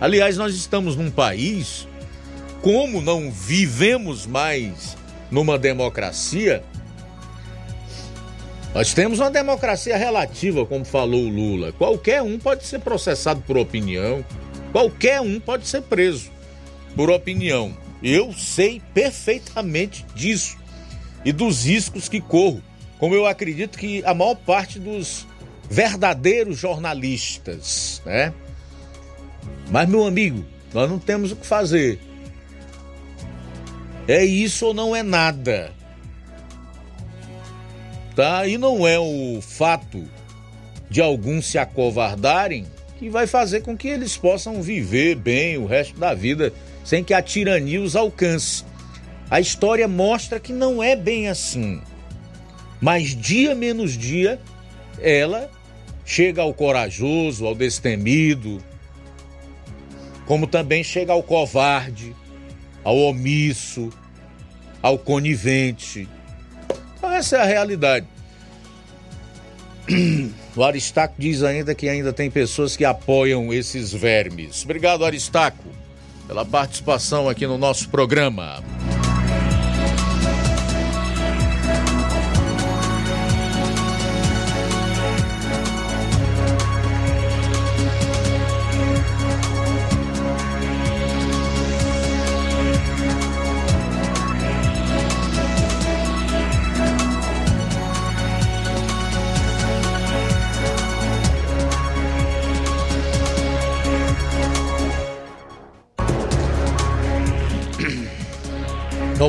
[0.00, 1.86] Aliás, nós estamos num país,
[2.62, 4.96] como não vivemos mais
[5.30, 6.62] numa democracia,
[8.72, 11.72] nós temos uma democracia relativa, como falou o Lula.
[11.72, 14.24] Qualquer um pode ser processado por opinião,
[14.70, 16.30] qualquer um pode ser preso
[16.94, 17.76] por opinião.
[18.00, 20.56] Eu sei perfeitamente disso
[21.24, 22.62] e dos riscos que corro,
[22.98, 25.26] como eu acredito que a maior parte dos
[25.68, 28.32] verdadeiros jornalistas, né?
[29.70, 31.98] Mas, meu amigo, nós não temos o que fazer.
[34.06, 35.72] É isso ou não é nada.
[38.16, 38.46] Tá?
[38.46, 40.04] E não é o fato
[40.90, 42.66] de alguns se acovardarem
[42.98, 46.52] que vai fazer com que eles possam viver bem o resto da vida
[46.84, 48.64] sem que a tirania os alcance.
[49.30, 51.80] A história mostra que não é bem assim.
[52.80, 54.40] Mas dia menos dia,
[55.00, 55.50] ela
[56.04, 58.62] chega ao corajoso, ao destemido,
[60.26, 62.14] como também chega ao covarde,
[62.84, 63.90] ao omisso,
[64.82, 66.08] ao conivente.
[66.96, 68.06] Então, essa é a realidade.
[70.54, 74.64] O Aristaco diz ainda que ainda tem pessoas que apoiam esses vermes.
[74.64, 75.64] Obrigado, Aristaco
[76.26, 78.62] pela participação aqui no nosso programa.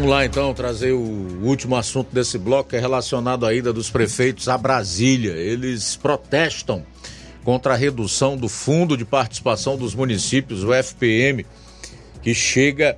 [0.04, 4.50] Vamos lá então trazer o último assunto desse bloco é relacionado à ida dos prefeitos
[4.50, 5.32] a Brasília.
[5.32, 6.86] Eles protestam
[7.42, 11.46] contra a redução do Fundo de Participação dos Municípios, o FPM,
[12.22, 12.98] que chega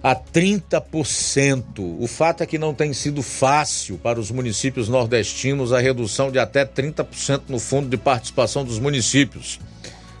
[0.00, 1.64] a 30%.
[1.98, 6.38] O fato é que não tem sido fácil para os municípios nordestinos a redução de
[6.38, 9.58] até 30% no Fundo de Participação dos Municípios.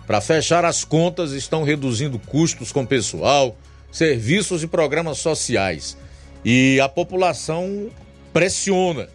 [0.08, 3.56] Para fechar as contas, estão reduzindo custos com pessoal,
[3.94, 5.96] serviços e programas sociais.
[6.44, 7.88] E a população
[8.32, 9.08] pressiona.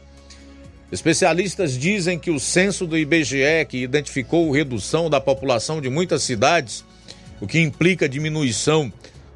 [0.90, 6.86] Especialistas dizem que o censo do IBGE, que identificou redução da população de muitas cidades,
[7.42, 8.92] o que implica diminuição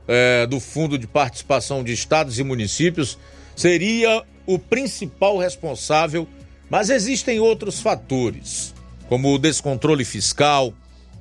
[0.07, 3.19] eh, do fundo de participação de estados e municípios,
[3.53, 6.25] seria o principal responsável,
[6.69, 8.73] mas existem outros fatores,
[9.09, 10.73] como o descontrole fiscal,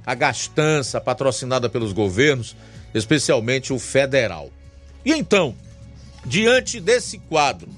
[0.07, 2.57] a gastança patrocinada pelos governos,
[2.95, 4.51] especialmente o federal.
[5.05, 5.55] E então,
[6.25, 7.69] diante desse quadro,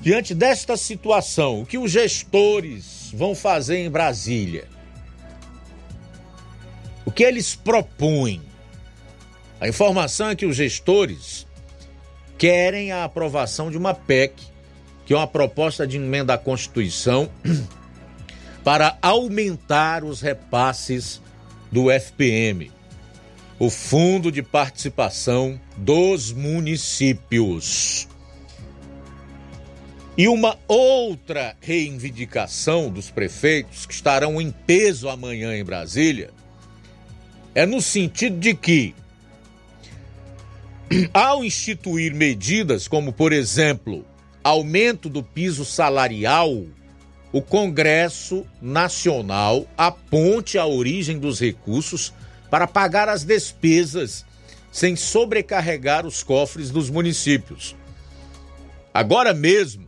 [0.00, 4.66] diante desta situação, o que os gestores vão fazer em Brasília?
[7.04, 8.42] O que eles propõem?
[9.60, 11.46] A informação é que os gestores
[12.36, 14.34] querem a aprovação de uma PEC,
[15.04, 17.28] que é uma proposta de emenda à Constituição
[18.62, 21.20] para aumentar os repasses
[21.72, 22.70] do FPM,
[23.58, 28.06] o Fundo de Participação dos Municípios.
[30.16, 36.30] E uma outra reivindicação dos prefeitos que estarão em peso amanhã em Brasília
[37.54, 38.94] é no sentido de que,
[41.12, 44.04] ao instituir medidas como, por exemplo,
[44.42, 46.64] aumento do piso salarial
[47.32, 52.12] o Congresso Nacional aponte a origem dos recursos
[52.50, 54.24] para pagar as despesas
[54.70, 57.74] sem sobrecarregar os cofres dos municípios.
[58.92, 59.86] Agora mesmo,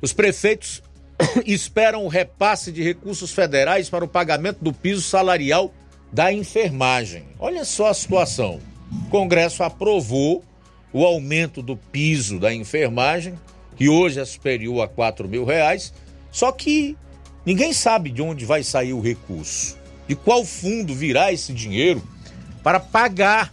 [0.00, 0.82] os prefeitos
[1.46, 5.72] esperam o repasse de recursos federais para o pagamento do piso salarial
[6.12, 7.24] da enfermagem.
[7.38, 8.60] Olha só a situação.
[9.06, 10.44] O Congresso aprovou
[10.92, 13.38] o aumento do piso da enfermagem
[13.80, 15.90] que hoje é superior a 4 mil reais,
[16.30, 16.98] só que
[17.46, 19.78] ninguém sabe de onde vai sair o recurso,
[20.10, 22.02] de qual fundo virá esse dinheiro
[22.64, 23.52] para pagar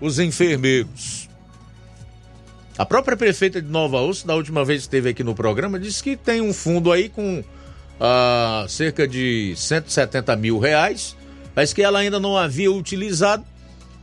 [0.00, 1.28] os enfermeiros.
[2.76, 6.02] A própria prefeita de Nova Osso, da última vez que esteve aqui no programa, disse
[6.02, 7.44] que tem um fundo aí com
[8.00, 11.16] ah, cerca de 170 mil reais,
[11.54, 13.44] mas que ela ainda não havia utilizado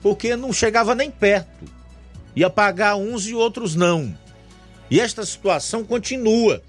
[0.02, 1.66] porque não chegava nem perto.
[2.34, 4.18] Ia pagar uns e outros não.
[4.90, 6.64] E esta situação continua.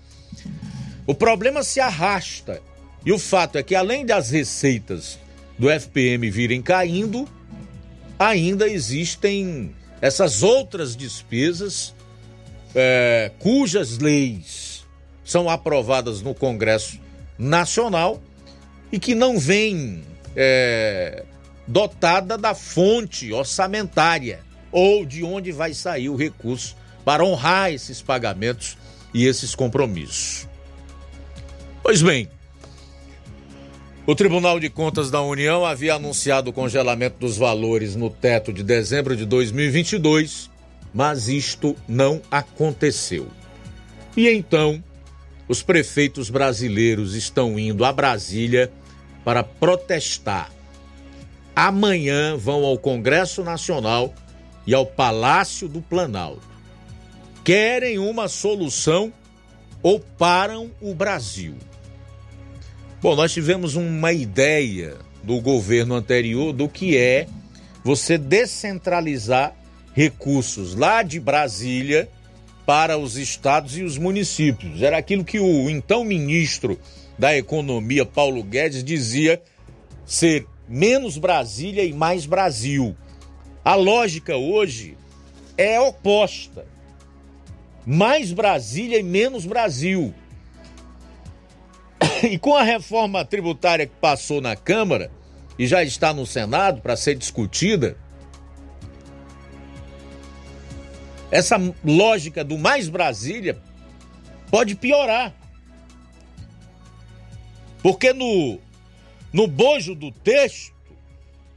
[1.07, 2.61] O problema se arrasta.
[3.05, 5.19] E o fato é que, além das receitas
[5.59, 7.29] do FPM virem caindo,
[8.19, 11.95] ainda existem essas outras despesas
[12.75, 14.85] é, cujas leis
[15.25, 16.99] são aprovadas no Congresso
[17.39, 18.23] Nacional
[18.91, 20.05] e que não vêm
[20.37, 21.25] é,
[21.67, 24.41] dotada da fonte orçamentária
[24.71, 28.77] ou de onde vai sair o recurso para honrar esses pagamentos
[29.13, 30.49] e esses compromissos.
[31.83, 32.29] Pois bem,
[34.07, 38.63] o Tribunal de Contas da União havia anunciado o congelamento dos valores no teto de
[38.63, 40.51] dezembro de 2022,
[40.93, 43.29] mas isto não aconteceu.
[44.17, 44.83] E então,
[45.49, 48.71] os prefeitos brasileiros estão indo a Brasília
[49.25, 50.51] para protestar.
[51.57, 54.15] Amanhã vão ao Congresso Nacional
[54.67, 56.55] e ao Palácio do Planalto
[57.45, 59.13] querem uma solução
[59.83, 61.55] ou param o Brasil.
[63.05, 67.27] Bom, nós tivemos uma ideia do governo anterior do que é
[67.85, 69.55] você descentralizar
[69.93, 72.09] recursos lá de Brasília
[72.65, 74.81] para os estados e os municípios.
[74.81, 76.81] Era aquilo que o então ministro
[77.19, 79.43] da Economia, Paulo Guedes, dizia
[80.07, 82.97] ser menos Brasília e mais Brasil.
[83.63, 84.97] A lógica hoje
[85.59, 86.65] é oposta
[87.85, 90.15] mais Brasília e menos Brasil.
[92.31, 95.11] E com a reforma tributária que passou na Câmara
[95.59, 97.97] e já está no Senado para ser discutida,
[101.31, 103.59] essa lógica do mais Brasília
[104.51, 105.35] pode piorar.
[107.83, 108.59] Porque no,
[109.33, 110.73] no bojo do texto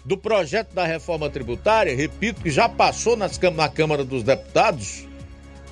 [0.04, 5.08] do projeto da reforma tributária, repito que já passou nas, na Câmara dos Deputados,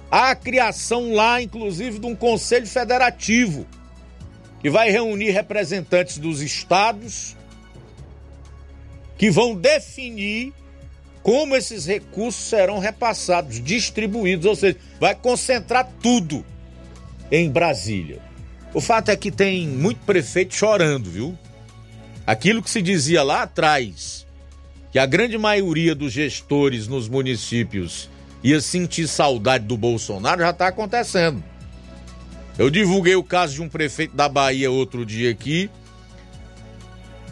[0.10, 3.66] Há a criação lá, inclusive, de um conselho federativo
[4.66, 7.38] que vai reunir representantes dos estados
[9.16, 10.54] que vão definir
[11.22, 16.44] como esses recursos serão repassados, distribuídos, ou seja, vai concentrar tudo
[17.32, 18.20] em Brasília.
[18.74, 21.38] O fato é que tem muito prefeito chorando, viu?
[22.26, 24.26] Aquilo que se dizia lá atrás,
[24.92, 28.10] que a grande maioria dos gestores nos municípios
[28.44, 31.44] ia sentir saudade do Bolsonaro, já está acontecendo.
[32.58, 35.70] Eu divulguei o caso de um prefeito da Bahia outro dia aqui.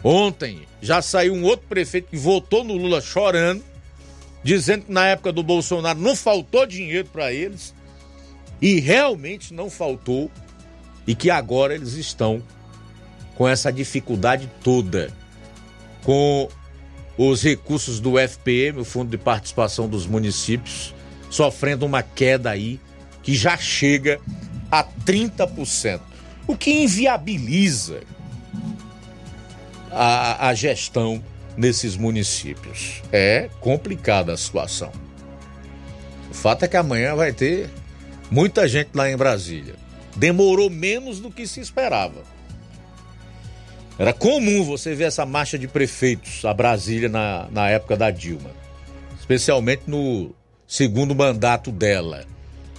[0.02, 3.62] Ontem já saiu um outro prefeito que votou no Lula chorando
[4.44, 7.74] dizendo que na época do Bolsonaro não faltou dinheiro para eles,
[8.60, 10.30] e realmente não faltou,
[11.06, 12.42] e que agora eles estão
[13.34, 15.10] com essa dificuldade toda,
[16.04, 16.48] com
[17.16, 20.94] os recursos do FPM, o Fundo de Participação dos Municípios,
[21.30, 22.78] sofrendo uma queda aí
[23.22, 24.20] que já chega
[24.80, 26.00] a 30%,
[26.48, 28.00] o que inviabiliza
[29.92, 31.22] a, a gestão
[31.56, 33.00] nesses municípios.
[33.12, 34.90] É complicada a situação.
[36.28, 37.70] O fato é que amanhã vai ter
[38.28, 39.76] muita gente lá em Brasília.
[40.16, 42.24] Demorou menos do que se esperava.
[43.96, 48.50] Era comum você ver essa marcha de prefeitos a Brasília na, na época da Dilma,
[49.16, 50.34] especialmente no
[50.66, 52.24] segundo mandato dela,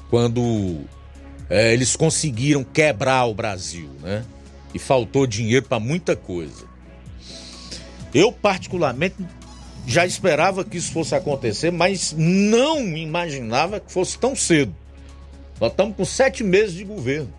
[0.09, 0.83] quando
[1.49, 4.23] é, eles conseguiram quebrar o Brasil, né?
[4.73, 6.65] E faltou dinheiro para muita coisa.
[8.13, 9.15] Eu, particularmente,
[9.85, 14.73] já esperava que isso fosse acontecer, mas não imaginava que fosse tão cedo.
[15.59, 17.31] Nós estamos com sete meses de governo.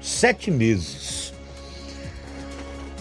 [0.00, 1.32] Sete meses.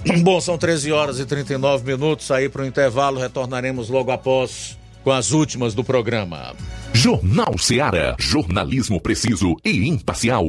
[0.24, 2.32] Bom, são 13 horas e 39 minutos.
[2.32, 4.78] Aí para o intervalo, retornaremos logo após
[5.10, 6.53] com as últimas do programa.
[6.94, 8.15] Jornal Seara.
[8.19, 10.45] Jornalismo preciso e imparcial.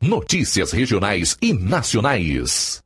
[0.00, 2.85] Notícias regionais e nacionais.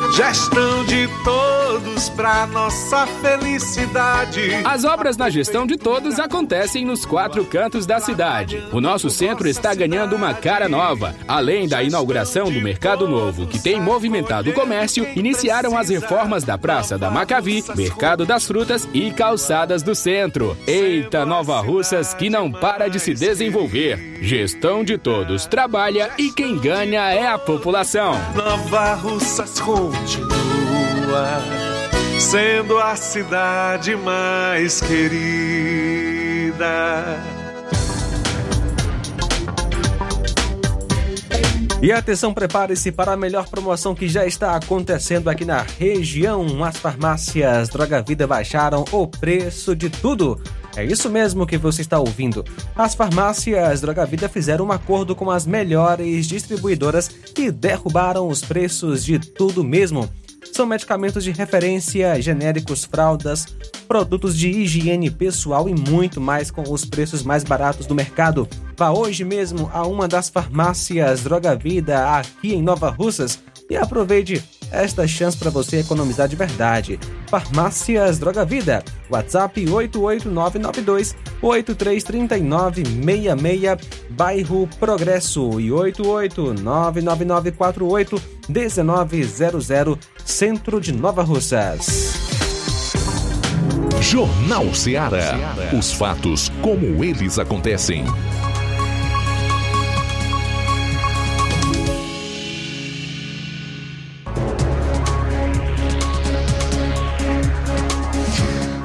[0.10, 4.56] Gestão de todos pra nossa felicidade.
[4.66, 8.62] As obras na gestão de todos acontecem nos quatro cantos da cidade.
[8.74, 11.16] O nosso centro está ganhando uma cara nova.
[11.28, 16.58] Além da inauguração do Mercado Novo, que tem movimentado o comércio, iniciaram as reformas da
[16.58, 20.58] Praça da Macavi, Mercado das Frutas e Calçadas do Centro.
[20.68, 24.11] Eita, Nova Russas que não para de se desenvolver.
[24.22, 28.14] Gestão de todos trabalha e quem ganha é a população.
[28.36, 31.42] Nova Russas continua
[32.20, 36.22] sendo a cidade mais querida.
[41.82, 46.64] E atenção, prepare-se para a melhor promoção que já está acontecendo aqui na região.
[46.64, 50.40] As farmácias Droga Vida baixaram o preço de tudo.
[50.76, 52.46] É isso mesmo que você está ouvindo.
[52.76, 59.04] As farmácias Droga Vida fizeram um acordo com as melhores distribuidoras e derrubaram os preços
[59.04, 60.10] de tudo mesmo.
[60.54, 63.46] São medicamentos de referência, genéricos, fraldas,
[63.88, 68.48] produtos de higiene pessoal e muito mais com os preços mais baratos do mercado.
[68.78, 73.40] Vá hoje mesmo a uma das farmácias Droga Vida aqui em Nova Russas
[73.70, 77.00] e aproveite esta chance para você economizar de verdade.
[77.32, 78.84] Farmácias Droga Vida.
[79.10, 92.12] WhatsApp 88992 833966, bairro Progresso e 8899948 1900, centro de Nova Russas.
[94.02, 95.56] Jornal Ceará.
[95.78, 98.04] Os fatos como eles acontecem.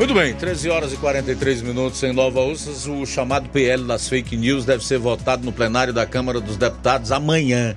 [0.06, 2.86] Muito bem, 13 horas e 43 minutos em Nova Russas.
[2.86, 7.10] O chamado PL das fake news deve ser votado no plenário da Câmara dos Deputados
[7.10, 7.76] amanhã.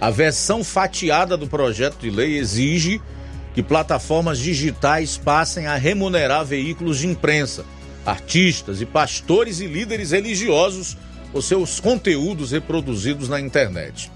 [0.00, 3.02] A versão fatiada do projeto de lei exige
[3.54, 7.64] que plataformas digitais passem a remunerar veículos de imprensa,
[8.06, 10.96] artistas e pastores e líderes religiosos
[11.32, 14.12] por seus conteúdos reproduzidos na internet.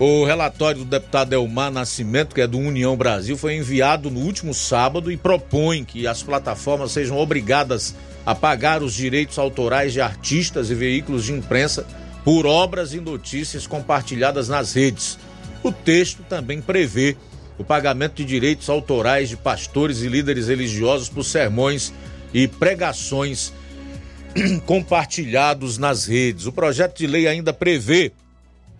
[0.00, 4.54] O relatório do deputado Elmar Nascimento, que é do União Brasil, foi enviado no último
[4.54, 10.70] sábado e propõe que as plataformas sejam obrigadas a pagar os direitos autorais de artistas
[10.70, 11.84] e veículos de imprensa
[12.24, 15.18] por obras e notícias compartilhadas nas redes.
[15.64, 17.16] O texto também prevê
[17.58, 21.92] o pagamento de direitos autorais de pastores e líderes religiosos por sermões
[22.32, 23.52] e pregações
[24.64, 26.46] compartilhados nas redes.
[26.46, 28.12] O projeto de lei ainda prevê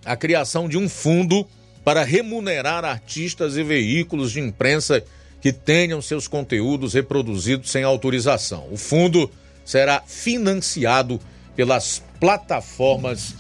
[0.09, 1.47] a criação de um fundo
[1.85, 5.03] para remunerar artistas e veículos de imprensa
[5.41, 8.67] que tenham seus conteúdos reproduzidos sem autorização.
[8.71, 9.31] O fundo
[9.65, 11.21] será financiado
[11.55, 13.35] pelas plataformas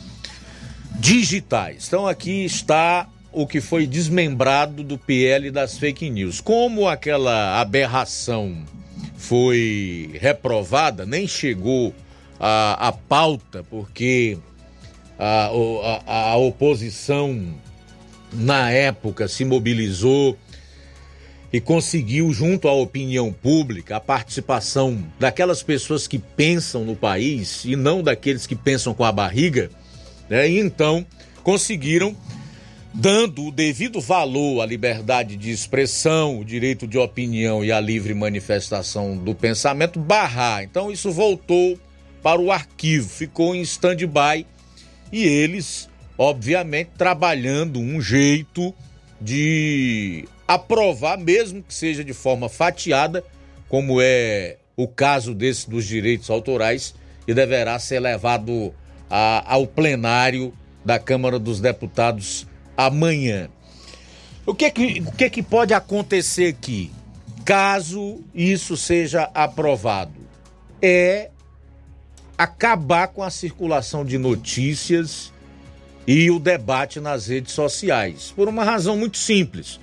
[0.98, 1.86] digitais.
[1.88, 6.40] Então aqui está o que foi desmembrado do PL das fake news.
[6.40, 8.64] Como aquela aberração
[9.16, 11.94] foi reprovada, nem chegou
[12.40, 14.38] à, pauta, porque
[15.18, 15.50] a,
[16.06, 17.54] a, a oposição
[18.32, 20.36] na época se mobilizou
[21.52, 27.74] e conseguiu, junto à opinião pública, a participação daquelas pessoas que pensam no país e
[27.74, 29.70] não daqueles que pensam com a barriga,
[30.28, 30.48] né?
[30.48, 31.06] e então
[31.42, 32.14] conseguiram,
[32.92, 38.12] dando o devido valor à liberdade de expressão, o direito de opinião e à livre
[38.12, 40.62] manifestação do pensamento, barrar.
[40.62, 41.78] Então isso voltou
[42.22, 44.44] para o arquivo, ficou em stand-by
[45.12, 48.74] e eles, obviamente, trabalhando um jeito
[49.20, 53.24] de aprovar, mesmo que seja de forma fatiada,
[53.68, 56.94] como é o caso desse dos direitos autorais,
[57.26, 58.72] e deverá ser levado
[59.10, 60.52] a, ao plenário
[60.84, 63.50] da Câmara dos Deputados amanhã.
[64.46, 66.90] O que, que, o que, que pode acontecer aqui,
[67.44, 70.14] caso isso seja aprovado?
[70.80, 71.30] É
[72.38, 75.32] acabar com a circulação de notícias
[76.06, 79.80] e o debate nas redes sociais, por uma razão muito simples.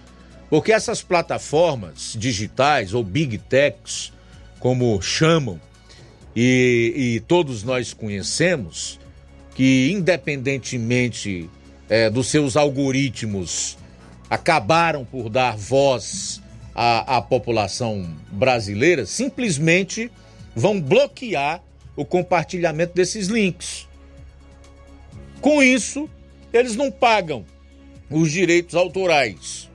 [0.49, 4.13] Porque essas plataformas digitais ou big techs,
[4.59, 5.59] como chamam,
[6.33, 8.99] e, e todos nós conhecemos,
[9.53, 11.49] que independentemente
[11.89, 13.77] é, dos seus algoritmos,
[14.29, 16.41] acabaram por dar voz
[16.73, 20.11] à, à população brasileira, simplesmente
[20.55, 21.61] vão bloquear
[21.95, 23.87] o compartilhamento desses links.
[25.41, 26.09] Com isso,
[26.51, 27.45] eles não pagam
[28.09, 29.69] os direitos autorais.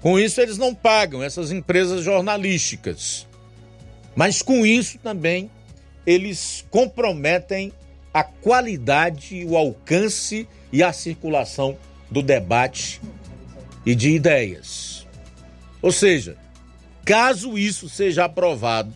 [0.00, 3.26] Com isso, eles não pagam essas empresas jornalísticas.
[4.14, 5.50] Mas com isso também,
[6.06, 7.72] eles comprometem
[8.12, 11.76] a qualidade, o alcance e a circulação
[12.10, 13.00] do debate
[13.84, 15.06] e de ideias.
[15.80, 16.36] Ou seja,
[17.04, 18.92] caso isso seja aprovado,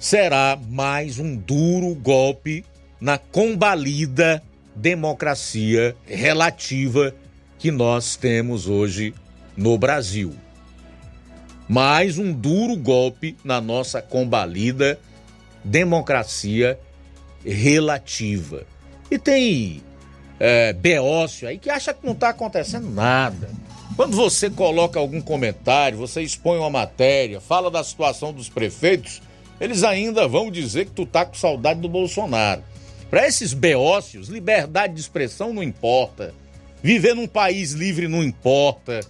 [0.00, 2.64] será mais um duro golpe
[2.98, 4.42] na combalida
[4.74, 7.14] democracia relativa
[7.58, 9.12] que nós temos hoje
[9.54, 10.34] no Brasil.
[11.68, 14.98] Mais um duro golpe na nossa combalida
[15.62, 16.80] democracia
[17.44, 18.64] relativa.
[19.10, 19.82] E tem
[20.38, 23.50] é, Beócio aí que acha que não está acontecendo nada.
[23.96, 29.20] Quando você coloca algum comentário, você expõe uma matéria, fala da situação dos prefeitos,
[29.60, 32.64] eles ainda vão dizer que tu tá com saudade do Bolsonaro.
[33.10, 36.32] Para esses beócios, liberdade de expressão não importa.
[36.82, 39.00] Viver num país livre não importa.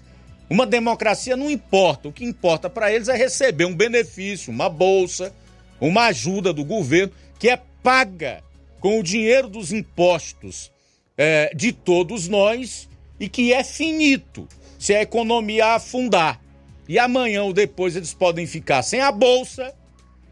[0.48, 2.08] Uma democracia não importa.
[2.08, 5.32] O que importa para eles é receber um benefício, uma bolsa,
[5.80, 8.42] uma ajuda do governo que é paga
[8.80, 10.72] com o dinheiro dos impostos
[11.16, 12.88] é, de todos nós
[13.20, 14.48] e que é finito
[14.78, 16.40] se a economia afundar.
[16.88, 19.72] E amanhã ou depois eles podem ficar sem a bolsa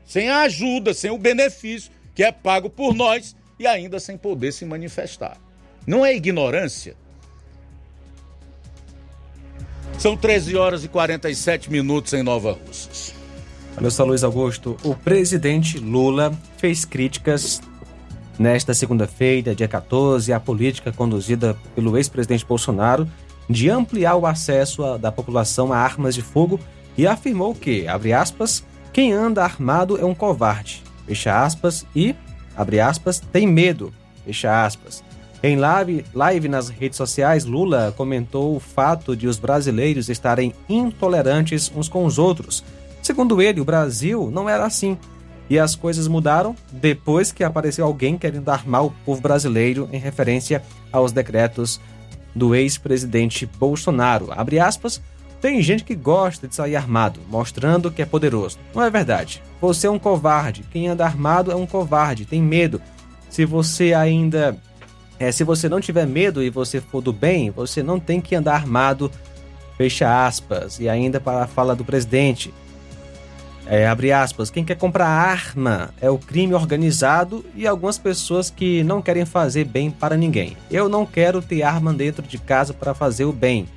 [0.09, 4.53] sem a ajuda, sem o benefício que é pago por nós e ainda sem poder
[4.53, 5.37] se manifestar.
[5.87, 6.97] Não é ignorância?
[9.99, 13.15] São 13 horas e 47 minutos em Nova Russas.
[13.77, 14.77] Olha só, Luiz Augusto.
[14.83, 17.61] O presidente Lula fez críticas
[18.39, 23.09] nesta segunda-feira, dia 14, à política conduzida pelo ex-presidente Bolsonaro
[23.49, 26.59] de ampliar o acesso da população a armas de fogo
[26.97, 28.65] e afirmou que, abre aspas,
[28.99, 30.83] Quem anda armado é um covarde.
[31.07, 32.17] Fecha aspas e,
[32.57, 33.93] abre aspas, tem medo.
[34.27, 35.05] Fecha aspas.
[35.41, 41.71] Em live, live nas redes sociais, Lula comentou o fato de os brasileiros estarem intolerantes
[41.77, 42.65] uns com os outros.
[43.01, 44.99] Segundo ele, o Brasil não era assim.
[45.49, 50.61] E as coisas mudaram depois que apareceu alguém querendo armar o povo brasileiro em referência
[50.91, 51.81] aos decretos
[52.35, 54.33] do ex-presidente Bolsonaro.
[54.33, 55.01] Abre aspas,
[55.41, 58.59] tem gente que gosta de sair armado, mostrando que é poderoso.
[58.75, 59.43] Não é verdade.
[59.61, 60.65] Você é um covarde.
[60.71, 62.81] Quem anda armado é um covarde, tem medo.
[63.31, 64.57] Se você ainda.
[65.19, 68.35] É, se você não tiver medo e você for do bem, você não tem que
[68.35, 69.11] andar armado.
[69.77, 70.81] Fecha aspas.
[70.81, 72.53] E ainda para a fala do presidente.
[73.71, 78.83] É, abre aspas, quem quer comprar arma é o crime organizado e algumas pessoas que
[78.83, 80.57] não querem fazer bem para ninguém.
[80.71, 83.69] Eu não quero ter arma dentro de casa para fazer o bem.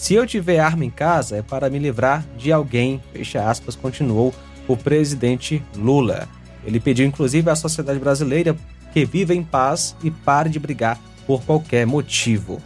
[0.00, 4.34] Se eu tiver arma em casa é para me livrar de alguém, fecha aspas, continuou
[4.66, 6.26] o presidente Lula.
[6.64, 8.56] Ele pediu inclusive à sociedade brasileira
[8.94, 12.62] que viva em paz e pare de brigar por qualquer motivo.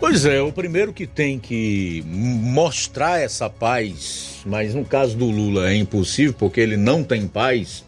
[0.00, 5.70] Pois é, o primeiro que tem que mostrar essa paz, mas no caso do Lula
[5.70, 7.84] é impossível porque ele não tem paz,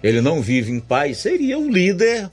[0.00, 2.30] ele não vive em paz, seria o líder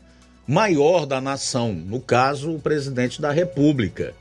[0.48, 4.14] maior da nação, no caso o presidente da República,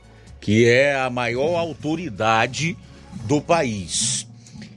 [0.45, 2.77] que é a maior autoridade
[3.23, 4.27] do país.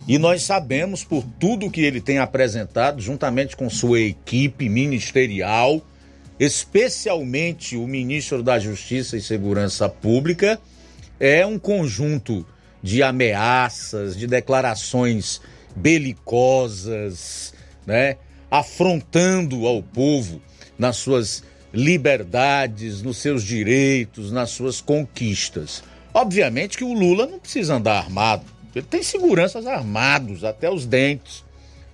[0.08, 5.82] E nós sabemos por tudo que ele tem apresentado, juntamente com sua equipe ministerial,
[6.40, 10.58] especialmente o ministro da Justiça e Segurança Pública,
[11.20, 12.46] é um conjunto
[12.82, 15.38] de ameaças, de declarações
[15.76, 17.52] belicosas,
[17.84, 18.16] né?
[18.50, 20.40] afrontando ao povo
[20.78, 25.82] nas suas liberdades, nos seus direitos, nas suas conquistas.
[26.12, 28.44] Obviamente que o Lula não precisa andar armado.
[28.74, 31.44] Ele tem seguranças armados até os dentes.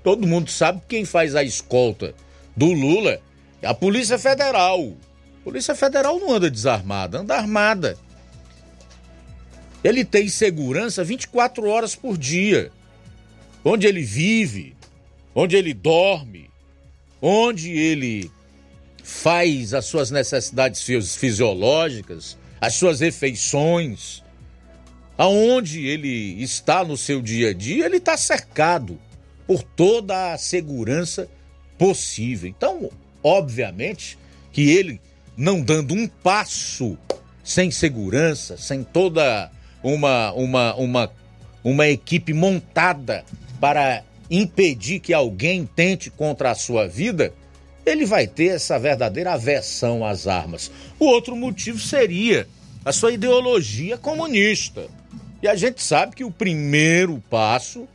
[0.02, 2.14] Todo mundo sabe que quem faz a escolta
[2.56, 3.20] do Lula
[3.64, 4.92] a Polícia Federal.
[5.40, 7.96] A Polícia Federal não anda desarmada, anda armada.
[9.82, 12.70] Ele tem segurança 24 horas por dia.
[13.64, 14.76] Onde ele vive,
[15.34, 16.50] onde ele dorme,
[17.20, 18.30] onde ele
[19.04, 20.82] faz as suas necessidades
[21.14, 24.24] fisiológicas, as suas refeições,
[25.16, 28.98] aonde ele está no seu dia a dia, ele está cercado
[29.46, 31.28] por toda a segurança
[31.78, 32.48] possível.
[32.48, 32.90] Então,
[33.24, 34.18] Obviamente
[34.52, 35.00] que ele,
[35.34, 36.98] não dando um passo
[37.42, 39.50] sem segurança, sem toda
[39.82, 41.12] uma, uma, uma,
[41.64, 43.24] uma equipe montada
[43.58, 47.32] para impedir que alguém tente contra a sua vida,
[47.84, 50.70] ele vai ter essa verdadeira aversão às armas.
[50.98, 52.46] O outro motivo seria
[52.84, 54.86] a sua ideologia comunista.
[55.42, 57.86] E a gente sabe que o primeiro passo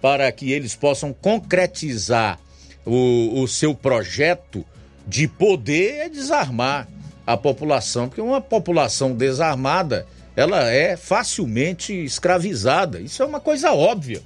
[0.00, 2.38] para que eles possam concretizar
[2.84, 4.64] o, o seu projeto
[5.06, 6.88] de poder é desarmar
[7.26, 10.06] a população, porque uma população desarmada,
[10.36, 13.00] ela é facilmente escravizada.
[13.00, 14.22] Isso é uma coisa óbvia.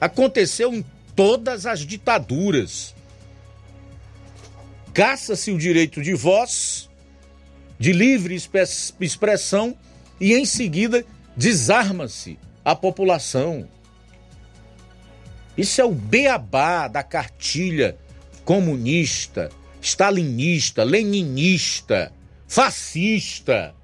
[0.00, 0.84] Aconteceu em
[1.14, 2.93] todas as ditaduras.
[4.94, 6.88] Caça-se o direito de voz,
[7.78, 8.34] de livre
[9.00, 9.76] expressão
[10.18, 11.04] e em seguida
[11.36, 13.68] desarma-se a população.
[15.58, 17.98] Isso é o beabá da cartilha
[18.44, 19.50] comunista
[19.84, 22.10] stalinista, leninista,
[22.48, 23.74] fascista.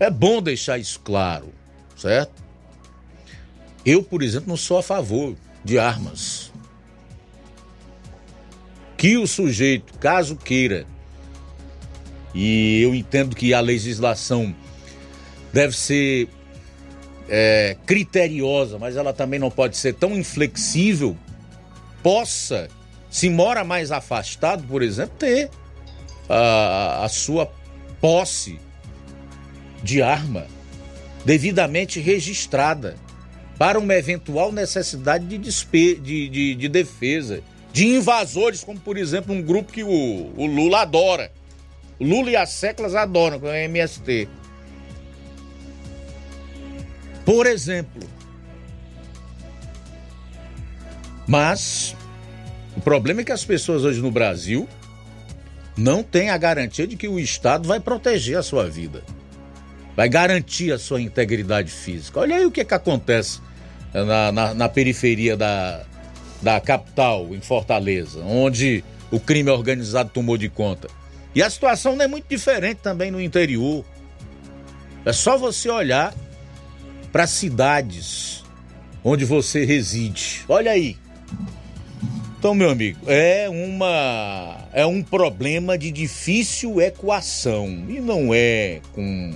[0.00, 1.52] É bom deixar isso claro,
[1.96, 2.42] certo?
[3.86, 6.47] Eu, por exemplo, não sou a favor de armas.
[8.98, 10.84] Que o sujeito, caso queira,
[12.34, 14.54] e eu entendo que a legislação
[15.52, 16.28] deve ser
[17.28, 21.16] é, criteriosa, mas ela também não pode ser tão inflexível,
[22.02, 22.68] possa
[23.10, 25.48] se mora mais afastado, por exemplo, ter
[26.28, 27.50] a, a sua
[28.00, 28.58] posse
[29.82, 30.46] de arma
[31.24, 32.96] devidamente registrada
[33.58, 37.42] para uma eventual necessidade de, despe de, de, de, defesa,
[37.72, 41.30] de invasores, como por exemplo um grupo que o, o Lula adora.
[41.98, 44.28] O Lula e as seclas adoram, com é o MST.
[47.24, 48.02] Por exemplo.
[51.26, 51.94] Mas
[52.76, 54.66] o problema é que as pessoas hoje no Brasil
[55.76, 59.02] não têm a garantia de que o Estado vai proteger a sua vida,
[59.94, 62.20] vai garantir a sua integridade física.
[62.20, 63.40] Olha aí o que, é que acontece
[63.92, 65.84] na, na, na periferia da,
[66.42, 70.88] da capital, em Fortaleza, onde o crime organizado tomou de conta.
[71.34, 73.84] E a situação não é muito diferente também no interior.
[75.04, 76.14] É só você olhar
[77.12, 78.44] para cidades
[79.02, 80.44] onde você reside.
[80.48, 80.96] Olha aí.
[82.38, 89.32] Então, meu amigo, é uma é um problema de difícil equação e não é com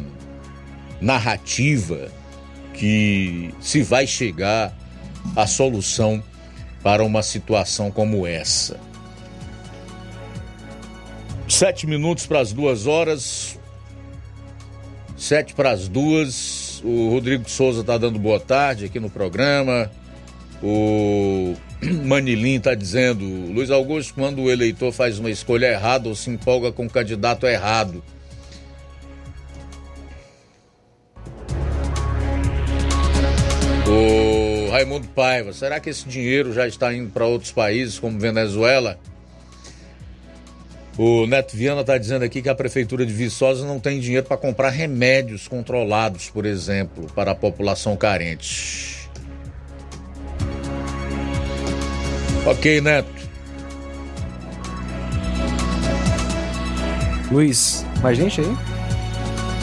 [1.01, 2.13] narrativa
[2.75, 4.73] que se vai chegar
[5.35, 6.23] à solução
[6.83, 8.79] para uma situação como essa.
[11.49, 13.59] Sete minutos para as duas horas.
[15.17, 16.81] Sete para as duas.
[16.85, 19.91] O Rodrigo Souza está dando boa tarde aqui no programa.
[20.63, 21.55] O
[22.05, 26.73] Manilim está dizendo: Luiz Augusto, quando o eleitor faz uma escolha errada ou se empolga
[26.73, 28.03] com o candidato errado.
[35.15, 38.99] Paiva, será que esse dinheiro já está indo para outros países como Venezuela?
[40.99, 44.37] O Neto Viana está dizendo aqui que a Prefeitura de Viçosa não tem dinheiro para
[44.37, 49.09] comprar remédios controlados, por exemplo, para a população carente.
[52.45, 53.09] Ok, Neto.
[57.31, 58.72] Luiz, mais gente aí?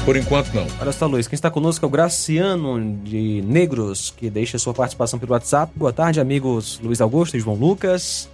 [0.06, 0.66] Por enquanto não.
[0.80, 5.20] Olha só, Luiz, quem está conosco é o Graciano de Negros, que deixa sua participação
[5.20, 5.72] pelo WhatsApp.
[5.76, 8.30] Boa tarde, amigos Luiz Augusto e João Lucas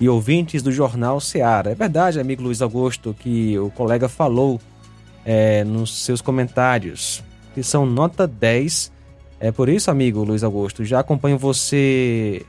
[0.00, 1.70] e ouvintes do Jornal Seara.
[1.70, 4.60] É verdade, amigo Luiz Augusto, que o colega falou
[5.24, 7.22] é, nos seus comentários,
[7.54, 8.90] que são nota 10.
[9.38, 12.44] É por isso, amigo Luiz Augusto, já acompanho você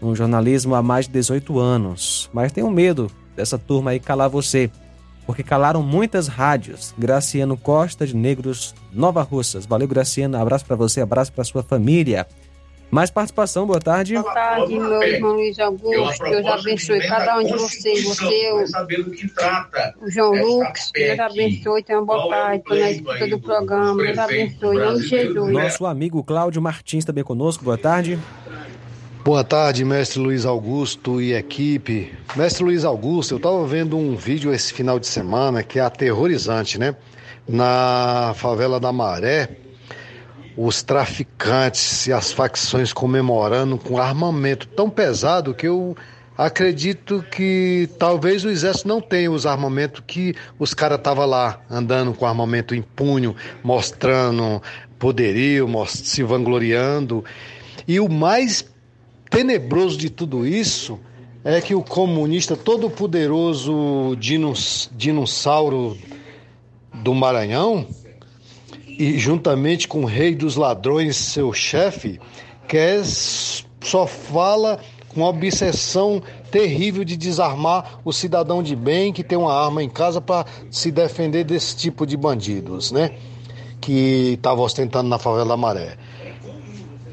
[0.00, 4.70] no jornalismo há mais de 18 anos, mas tenho medo dessa turma aí calar você
[5.26, 6.94] porque calaram muitas rádios.
[6.98, 9.66] Graciano Costa de Negros, Nova Russas.
[9.66, 10.36] Valeu, Graciano.
[10.36, 12.26] Abraço para você, abraço para sua família.
[12.92, 14.12] Mais participação, boa tarde.
[14.12, 16.24] Boa tarde, meu irmão Luiz Augusto.
[16.24, 18.04] Deus abençoe cada um de vocês.
[18.04, 20.90] Você, o, o João Lucas.
[20.92, 21.82] Deus abençoe.
[21.82, 22.58] Tenha uma boa tarde.
[22.58, 24.02] Estou na escuta do programa.
[24.02, 24.76] Deus abençoe.
[24.76, 25.52] Em nome de Jesus.
[25.52, 27.64] Nosso amigo Cláudio Martins também conosco.
[27.64, 28.18] Boa tarde.
[29.24, 32.12] Boa tarde, mestre Luiz Augusto e equipe.
[32.34, 36.76] Mestre Luiz Augusto, eu estava vendo um vídeo esse final de semana que é aterrorizante,
[36.76, 36.96] né?
[37.48, 39.48] Na favela da Maré,
[40.56, 45.96] os traficantes e as facções comemorando com armamento tão pesado que eu
[46.36, 52.12] acredito que talvez o exército não tenha os armamentos que os caras estavam lá andando
[52.12, 54.60] com armamento em punho, mostrando
[54.98, 57.24] poderio, se vangloriando.
[57.86, 58.71] E o mais
[59.32, 61.00] tenebroso de tudo isso
[61.42, 64.14] é que o comunista todo poderoso
[64.94, 65.96] dinossauro
[66.94, 67.86] do Maranhão
[68.86, 72.20] e juntamente com o rei dos ladrões, seu chefe,
[72.68, 74.78] quer só fala
[75.08, 80.20] com obsessão terrível de desarmar o cidadão de bem que tem uma arma em casa
[80.20, 83.12] para se defender desse tipo de bandidos, né?
[83.80, 85.96] Que estava ostentando na favela da Maré.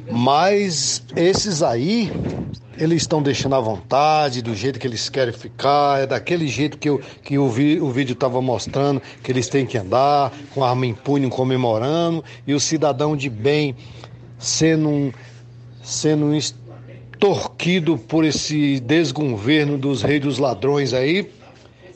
[0.09, 2.11] Mas esses aí,
[2.77, 6.89] eles estão deixando à vontade, do jeito que eles querem ficar, é daquele jeito que,
[6.89, 10.85] eu, que o, vi, o vídeo estava mostrando, que eles têm que andar, com arma
[10.85, 13.75] em punho, comemorando, e o cidadão de bem
[14.39, 15.11] sendo, um,
[15.83, 21.29] sendo extorquido por esse desgoverno dos reis dos ladrões aí,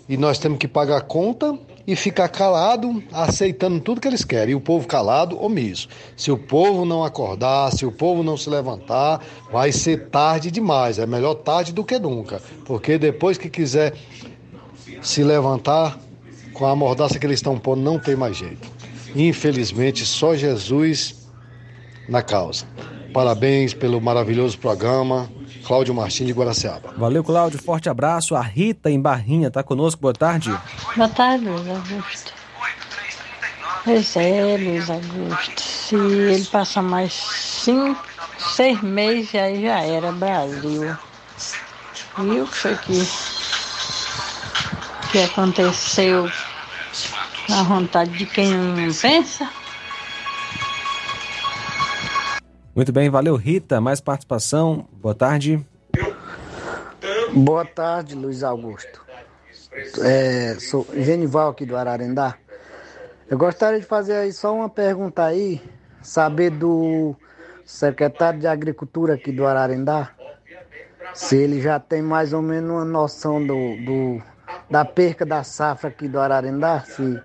[0.08, 4.54] e nós temos que pagar a conta e ficar calado, aceitando tudo que eles querem.
[4.54, 5.90] E o povo calado, omisso.
[6.16, 10.98] Se o povo não acordar, se o povo não se levantar, vai ser tarde demais.
[10.98, 12.42] É melhor tarde do que nunca.
[12.66, 13.94] Porque depois que quiser
[15.02, 16.00] se levantar,
[16.54, 18.72] com a mordaça que eles estão pondo, não tem mais jeito.
[19.16, 21.28] Infelizmente, só Jesus
[22.08, 22.66] na causa.
[23.14, 25.30] Parabéns pelo maravilhoso programa.
[25.66, 26.94] Cláudio Martins de Guaraciaba.
[26.98, 27.62] Valeu, Cláudio.
[27.62, 28.36] Forte abraço.
[28.36, 30.02] A Rita em Barrinha está conosco.
[30.02, 30.54] Boa tarde.
[30.96, 32.34] Boa tarde, Luiz Augusto.
[33.86, 35.62] Pois é, Luiz Augusto.
[35.62, 38.04] Se ele passar mais cinco,
[38.56, 40.98] seis meses, aí já era Brasil.
[42.18, 43.08] E o que foi que,
[45.12, 46.30] que aconteceu
[47.48, 49.50] na vontade de quem não pensa?
[52.76, 53.80] Muito bem, valeu Rita.
[53.80, 54.88] Mais participação.
[54.94, 55.64] Boa tarde.
[57.32, 59.00] Boa tarde, Luiz Augusto.
[60.02, 62.36] É, sou Genival aqui do Ararendá.
[63.30, 65.62] Eu gostaria de fazer aí só uma pergunta aí,
[66.02, 67.16] saber do
[67.64, 70.10] secretário de Agricultura aqui do Ararendá,
[71.14, 74.22] se ele já tem mais ou menos uma noção do, do
[74.70, 77.22] da perca da safra aqui do Ararendá, se,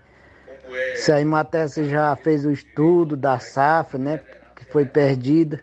[0.97, 4.21] se a Imates já fez o estudo da safra, né?
[4.71, 5.61] Foi perdida,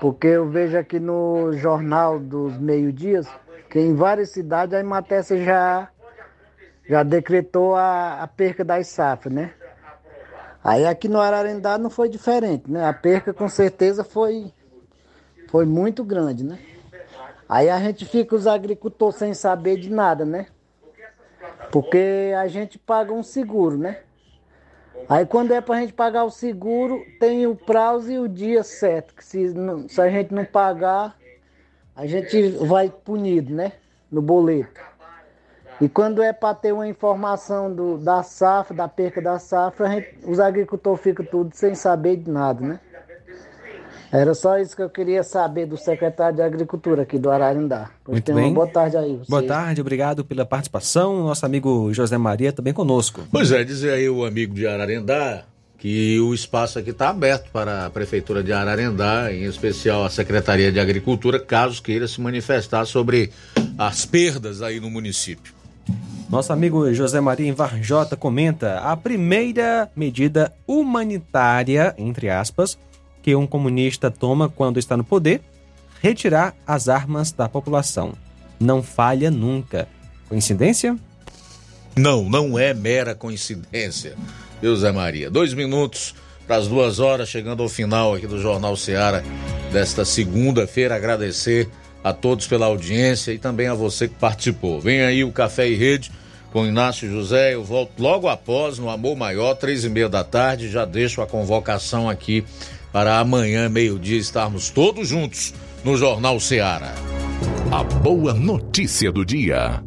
[0.00, 3.28] porque eu vejo aqui no jornal dos meio-dias
[3.68, 5.88] que em várias cidades a Imatessa já,
[6.88, 9.54] já decretou a, a perca das safras, né?
[10.62, 12.84] Aí aqui no Ararendá não foi diferente, né?
[12.84, 14.52] A perca com certeza foi
[15.48, 16.58] foi muito grande, né?
[17.48, 20.46] Aí a gente fica os agricultores sem saber de nada, né?
[21.72, 24.00] Porque a gente paga um seguro, né?
[25.08, 29.14] Aí quando é pra gente pagar o seguro, tem o prazo e o dia certo.
[29.14, 31.16] Que se, não- se a gente não pagar,
[31.96, 33.72] a gente vai punido, né?
[34.10, 34.80] No boleto.
[35.80, 39.90] E quando é para ter uma informação do, da safra, da perca da safra, a
[39.90, 42.80] gente- os agricultores ficam tudo sem saber de nada, né?
[44.12, 47.90] Era só isso que eu queria saber do secretário de Agricultura aqui do Ararindá.
[48.04, 48.44] Pois Muito bem.
[48.46, 49.12] uma boa tarde aí.
[49.12, 49.28] vocês.
[49.28, 51.22] Boa tarde, obrigado pela participação.
[51.22, 53.22] Nosso amigo José Maria também conosco.
[53.30, 55.44] Pois é, dizer aí o amigo de Ararendá
[55.78, 60.70] que o espaço aqui está aberto para a Prefeitura de Ararendá, em especial a Secretaria
[60.70, 63.30] de Agricultura, caso queira se manifestar sobre
[63.78, 65.54] as perdas aí no município.
[66.28, 72.78] Nosso amigo José Maria em Varjota comenta a primeira medida humanitária, entre aspas,
[73.22, 75.40] que um comunista toma quando está no poder,
[76.00, 78.14] retirar as armas da população.
[78.58, 79.88] Não falha nunca.
[80.28, 80.96] Coincidência?
[81.96, 84.16] Não, não é mera coincidência,
[84.62, 85.30] viu, Zé Maria?
[85.30, 86.14] Dois minutos
[86.46, 89.24] para as duas horas, chegando ao final aqui do Jornal Seara
[89.72, 90.94] desta segunda-feira.
[90.94, 91.68] Agradecer
[92.02, 94.80] a todos pela audiência e também a você que participou.
[94.80, 96.10] Vem aí o Café e Rede
[96.52, 97.54] com Inácio José.
[97.54, 100.68] Eu volto logo após, no Amor Maior, três e meia da tarde.
[100.68, 102.44] Já deixo a convocação aqui
[102.92, 105.54] para amanhã, meio-dia, estarmos todos juntos
[105.84, 106.92] no Jornal Seara.
[107.70, 109.82] A boa notícia do dia.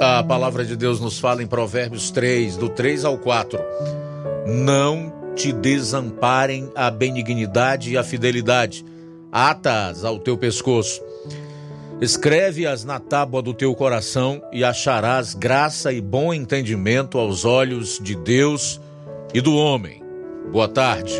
[0.00, 3.58] A palavra de Deus nos fala em Provérbios 3, do 3 ao 4.
[4.46, 8.84] Não te desamparem a benignidade e a fidelidade,
[9.30, 11.00] ata-as ao teu pescoço.
[12.00, 18.16] Escreve-as na tábua do teu coração e acharás graça e bom entendimento aos olhos de
[18.16, 18.80] Deus
[19.34, 20.02] e do homem.
[20.50, 21.14] Boa tarde.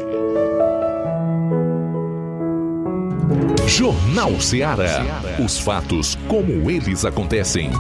[3.66, 5.02] Jornal Seara.
[5.42, 7.70] Os fatos como eles acontecem.